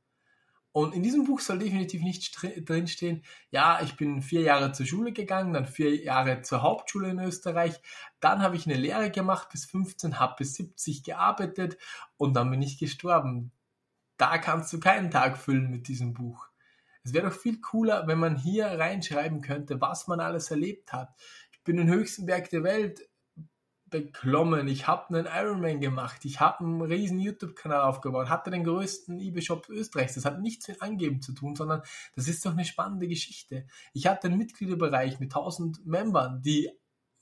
Und 0.77 0.93
in 0.93 1.01
diesem 1.01 1.23
Buch 1.23 1.39
soll 1.39 1.57
definitiv 1.57 2.03
nicht 2.03 2.37
drinstehen, 2.69 3.23
ja, 3.49 3.81
ich 3.81 3.97
bin 3.97 4.21
vier 4.21 4.41
Jahre 4.41 4.73
zur 4.73 4.85
Schule 4.85 5.11
gegangen, 5.11 5.53
dann 5.53 5.65
vier 5.65 5.95
Jahre 6.03 6.43
zur 6.43 6.61
Hauptschule 6.61 7.09
in 7.09 7.17
Österreich, 7.17 7.81
dann 8.19 8.43
habe 8.43 8.57
ich 8.57 8.67
eine 8.67 8.75
Lehre 8.75 9.09
gemacht 9.09 9.49
bis 9.49 9.65
15, 9.65 10.19
habe 10.19 10.35
bis 10.37 10.53
70 10.53 11.01
gearbeitet 11.01 11.79
und 12.17 12.35
dann 12.35 12.51
bin 12.51 12.61
ich 12.61 12.77
gestorben. 12.77 13.51
Da 14.17 14.37
kannst 14.37 14.71
du 14.71 14.79
keinen 14.79 15.09
Tag 15.09 15.39
füllen 15.39 15.71
mit 15.71 15.87
diesem 15.87 16.13
Buch. 16.13 16.47
Es 17.03 17.11
wäre 17.11 17.27
doch 17.27 17.35
viel 17.35 17.59
cooler, 17.59 18.05
wenn 18.05 18.19
man 18.19 18.35
hier 18.35 18.67
reinschreiben 18.67 19.41
könnte, 19.41 19.81
was 19.81 20.07
man 20.07 20.19
alles 20.19 20.51
erlebt 20.51 20.93
hat. 20.93 21.09
Ich 21.53 21.63
bin 21.63 21.77
den 21.77 21.89
höchsten 21.89 22.27
Berg 22.27 22.51
der 22.51 22.61
Welt 22.61 23.01
beklommen. 23.89 24.67
Ich 24.67 24.87
habe 24.87 25.09
einen 25.09 25.27
Ironman 25.27 25.79
gemacht. 25.79 26.25
Ich 26.25 26.39
habe 26.39 26.59
einen 26.59 26.81
riesen 26.81 27.19
YouTube-Kanal 27.19 27.81
aufgebaut. 27.81 28.29
Hatte 28.29 28.51
den 28.51 28.63
größten 28.63 29.19
eBay-Shop 29.19 29.69
Österreichs. 29.69 30.15
Das 30.15 30.25
hat 30.25 30.41
nichts 30.41 30.67
mit 30.67 30.81
Angeben 30.81 31.21
zu 31.21 31.33
tun, 31.33 31.55
sondern 31.55 31.81
das 32.15 32.27
ist 32.27 32.45
doch 32.45 32.51
eine 32.51 32.65
spannende 32.65 33.07
Geschichte. 33.07 33.67
Ich 33.93 34.07
hatte 34.07 34.27
einen 34.27 34.37
Mitgliederbereich 34.37 35.19
mit 35.19 35.29
1000 35.29 35.85
Membern, 35.85 36.41
die 36.41 36.69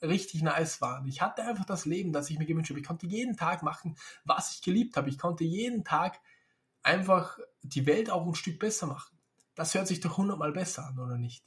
richtig 0.02 0.42
nice 0.44 0.82
waren. 0.82 1.08
Ich 1.08 1.22
hatte 1.22 1.44
einfach 1.44 1.66
das 1.66 1.86
Leben, 1.86 2.14
das 2.14 2.30
ich 2.30 2.38
mir 2.38 2.46
gewünscht 2.46 2.70
habe. 2.70 2.80
Ich 2.80 2.88
konnte 2.88 3.08
jeden 3.08 3.38
Tag 3.38 3.64
machen, 3.64 3.96
was 4.24 4.54
ich 4.54 4.62
geliebt 4.62 4.98
habe. 4.98 5.10
Ich 5.10 5.18
konnte 5.18 5.44
jeden 5.44 5.84
Tag 5.84 6.20
einfach 6.84 7.40
die 7.64 7.86
Welt 7.86 8.10
auch 8.10 8.26
ein 8.26 8.36
Stück 8.36 8.60
besser 8.60 8.88
machen. 8.88 9.18
Das 9.56 9.74
hört 9.74 9.88
sich 9.88 10.02
doch 10.02 10.18
hundertmal 10.18 10.52
besser 10.52 10.88
an, 10.88 11.00
oder 11.00 11.18
nicht? 11.18 11.44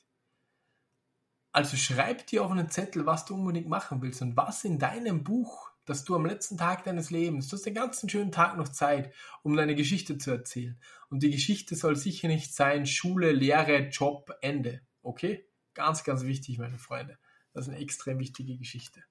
Also 1.52 1.76
schreib 1.76 2.26
dir 2.26 2.44
auf 2.44 2.50
einen 2.50 2.68
Zettel, 2.68 3.06
was 3.06 3.24
du 3.24 3.34
unbedingt 3.34 3.68
machen 3.68 4.02
willst 4.02 4.22
und 4.22 4.36
was 4.36 4.64
in 4.64 4.78
deinem 4.78 5.24
Buch, 5.24 5.70
das 5.86 6.04
du 6.04 6.14
am 6.14 6.26
letzten 6.26 6.58
Tag 6.58 6.84
deines 6.84 7.10
Lebens, 7.10 7.48
du 7.48 7.56
hast 7.56 7.64
den 7.64 7.74
ganzen 7.74 8.08
schönen 8.08 8.32
Tag 8.32 8.56
noch 8.56 8.68
Zeit, 8.68 9.14
um 9.42 9.56
deine 9.56 9.74
Geschichte 9.74 10.18
zu 10.18 10.30
erzählen. 10.30 10.78
Und 11.08 11.22
die 11.22 11.30
Geschichte 11.30 11.74
soll 11.74 11.96
sicher 11.96 12.28
nicht 12.28 12.54
sein 12.54 12.86
Schule, 12.86 13.32
Lehre, 13.32 13.88
Job, 13.88 14.30
Ende. 14.42 14.82
Okay? 15.02 15.46
Ganz, 15.72 16.04
ganz 16.04 16.24
wichtig, 16.24 16.58
meine 16.58 16.78
Freunde. 16.78 17.18
Das 17.54 17.66
ist 17.66 17.72
eine 17.72 17.82
extrem 17.82 18.18
wichtige 18.18 18.56
Geschichte. 18.58 19.02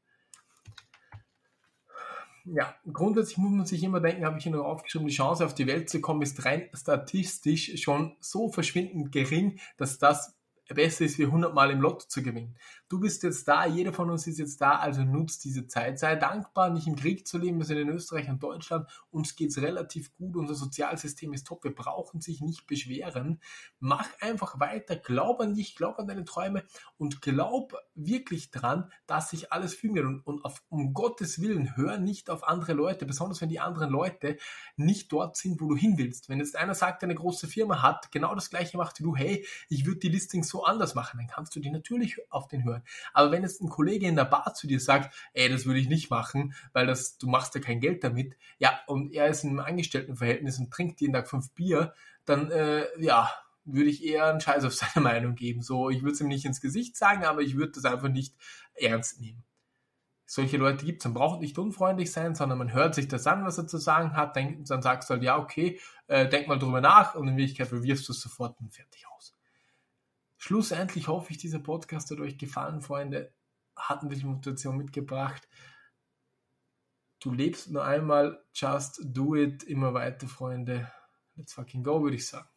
Ja, 2.49 2.75
grundsätzlich 2.93 3.37
muss 3.37 3.51
man 3.51 3.65
sich 3.65 3.83
immer 3.83 3.99
denken, 3.99 4.25
habe 4.25 4.37
ich 4.37 4.43
hier 4.43 4.53
noch 4.53 4.63
aufgeschrieben, 4.63 5.07
die 5.07 5.13
Chance 5.13 5.45
auf 5.45 5.53
die 5.53 5.67
Welt 5.67 5.89
zu 5.89 5.99
kommen 5.99 6.21
ist 6.21 6.45
rein 6.45 6.69
statistisch 6.73 7.81
schon 7.81 8.15
so 8.21 8.49
verschwindend 8.49 9.11
gering, 9.11 9.59
dass 9.75 9.97
das 9.97 10.36
besser 10.75 11.05
ist, 11.05 11.17
wie 11.19 11.25
100 11.25 11.53
Mal 11.53 11.71
im 11.71 11.81
Lotto 11.81 12.07
zu 12.07 12.21
gewinnen. 12.21 12.55
Du 12.89 13.01
bist 13.01 13.21
jetzt 13.23 13.45
da, 13.49 13.65
jeder 13.65 13.91
von 13.91 14.09
uns 14.09 14.27
ist 14.27 14.39
jetzt 14.39 14.61
da, 14.61 14.77
also 14.77 15.03
nutzt 15.03 15.43
diese 15.43 15.67
Zeit. 15.67 15.99
Sei 15.99 16.15
dankbar, 16.15 16.69
nicht 16.69 16.87
im 16.87 16.95
Krieg 16.95 17.27
zu 17.27 17.37
leben. 17.37 17.57
Wir 17.57 17.65
sind 17.65 17.79
in 17.79 17.89
Österreich 17.89 18.29
und 18.29 18.41
Deutschland. 18.41 18.87
Uns 19.11 19.35
geht 19.35 19.49
es 19.49 19.61
relativ 19.61 20.15
gut. 20.15 20.37
Unser 20.37 20.55
Sozialsystem 20.55 21.33
ist 21.33 21.47
top. 21.47 21.65
Wir 21.65 21.75
brauchen 21.75 22.21
sich 22.21 22.39
nicht 22.39 22.65
beschweren. 22.65 23.41
Mach 23.79 24.07
einfach 24.21 24.61
weiter. 24.61 24.95
Glaub 24.95 25.41
an 25.41 25.53
dich, 25.53 25.75
glaub 25.75 25.99
an 25.99 26.07
deine 26.07 26.23
Träume 26.23 26.63
und 26.97 27.21
glaub 27.21 27.75
wirklich 27.93 28.51
dran, 28.51 28.89
dass 29.05 29.31
sich 29.31 29.51
alles 29.51 29.73
fügen 29.73 29.95
wird. 29.95 30.05
Und, 30.05 30.25
und 30.25 30.45
auf, 30.45 30.63
um 30.69 30.93
Gottes 30.93 31.41
Willen, 31.41 31.75
hör 31.75 31.97
nicht 31.97 32.29
auf 32.29 32.47
andere 32.47 32.71
Leute, 32.71 33.05
besonders 33.05 33.41
wenn 33.41 33.49
die 33.49 33.59
anderen 33.59 33.91
Leute 33.91 34.37
nicht 34.77 35.11
dort 35.11 35.35
sind, 35.35 35.59
wo 35.59 35.67
du 35.67 35.75
hin 35.75 35.97
willst. 35.97 36.29
Wenn 36.29 36.39
jetzt 36.39 36.55
einer 36.55 36.73
sagt, 36.73 37.03
eine 37.03 37.15
große 37.15 37.47
Firma 37.47 37.81
hat 37.81 38.13
genau 38.13 38.33
das 38.33 38.49
gleiche 38.49 38.77
macht 38.77 38.99
wie 38.99 39.03
du, 39.03 39.13
hey, 39.13 39.45
ich 39.67 39.85
würde 39.85 39.99
die 39.99 40.09
Listings 40.09 40.47
so 40.47 40.63
anders 40.63 40.95
machen, 40.95 41.17
dann 41.17 41.27
kannst 41.27 41.53
du 41.53 41.59
die 41.59 41.69
natürlich 41.69 42.15
auf 42.31 42.47
den 42.47 42.63
hören. 42.63 42.76
Aber 43.13 43.31
wenn 43.31 43.43
jetzt 43.43 43.61
ein 43.61 43.69
Kollege 43.69 44.07
in 44.07 44.15
der 44.15 44.25
Bar 44.25 44.53
zu 44.53 44.67
dir 44.67 44.79
sagt, 44.79 45.15
ey, 45.33 45.49
das 45.49 45.65
würde 45.65 45.79
ich 45.79 45.89
nicht 45.89 46.09
machen, 46.09 46.53
weil 46.73 46.87
das, 46.87 47.17
du 47.17 47.27
machst 47.27 47.55
ja 47.55 47.61
kein 47.61 47.79
Geld 47.79 48.03
damit, 48.03 48.35
ja, 48.57 48.79
und 48.87 49.13
er 49.13 49.27
ist 49.27 49.43
in 49.43 49.51
einem 49.51 49.59
Angestelltenverhältnis 49.59 50.59
und 50.59 50.71
trinkt 50.71 51.01
jeden 51.01 51.13
Tag 51.13 51.29
fünf 51.29 51.51
Bier, 51.53 51.93
dann, 52.25 52.51
äh, 52.51 52.85
ja, 52.99 53.29
würde 53.67 53.89
ich 53.89 54.03
eher 54.03 54.25
einen 54.25 54.41
Scheiß 54.41 54.63
auf 54.63 54.73
seine 54.75 55.03
Meinung 55.03 55.35
geben. 55.35 55.61
So, 55.61 55.89
ich 55.89 56.01
würde 56.01 56.13
es 56.13 56.21
ihm 56.21 56.27
nicht 56.27 56.45
ins 56.45 56.61
Gesicht 56.61 56.95
sagen, 56.95 57.25
aber 57.25 57.41
ich 57.41 57.55
würde 57.55 57.73
das 57.73 57.85
einfach 57.85 58.09
nicht 58.09 58.35
ernst 58.73 59.19
nehmen. 59.21 59.43
Solche 60.25 60.57
Leute 60.57 60.85
gibt 60.85 61.01
es. 61.01 61.05
Man 61.05 61.13
braucht 61.13 61.39
nicht 61.39 61.57
unfreundlich 61.57 62.11
sein, 62.11 62.35
sondern 62.35 62.57
man 62.57 62.73
hört 62.73 62.95
sich 62.95 63.07
das 63.07 63.27
an, 63.27 63.45
was 63.45 63.57
er 63.57 63.67
zu 63.67 63.77
sagen 63.77 64.13
hat, 64.13 64.35
denk, 64.35 64.65
dann 64.65 64.81
sagst 64.81 65.09
du 65.09 65.13
halt, 65.13 65.23
ja, 65.23 65.37
okay, 65.37 65.79
äh, 66.07 66.27
denk 66.27 66.49
mal 66.49 66.59
drüber 66.59 66.81
nach 66.81 67.15
und 67.15 67.29
in 67.29 67.37
Wirklichkeit 67.37 67.69
bewirfst 67.69 68.07
du 68.09 68.11
es 68.11 68.19
sofort 68.19 68.59
und 68.59 68.73
fertig 68.73 69.05
aus. 69.07 69.36
Schlussendlich 70.37 71.07
hoffe 71.07 71.31
ich, 71.31 71.37
dieser 71.37 71.59
Podcast 71.59 72.11
hat 72.11 72.19
euch 72.19 72.37
gefallen, 72.37 72.81
Freunde. 72.81 73.33
Hat 73.75 74.01
ein 74.01 74.09
bisschen 74.09 74.29
Motivation 74.29 74.77
mitgebracht. 74.77 75.47
Du 77.19 77.31
lebst 77.31 77.71
nur 77.71 77.83
einmal, 77.83 78.43
just 78.53 78.99
do 79.03 79.35
it, 79.35 79.63
immer 79.63 79.93
weiter, 79.93 80.27
Freunde. 80.27 80.91
Let's 81.35 81.53
fucking 81.53 81.83
go, 81.83 82.01
würde 82.03 82.15
ich 82.15 82.27
sagen. 82.27 82.49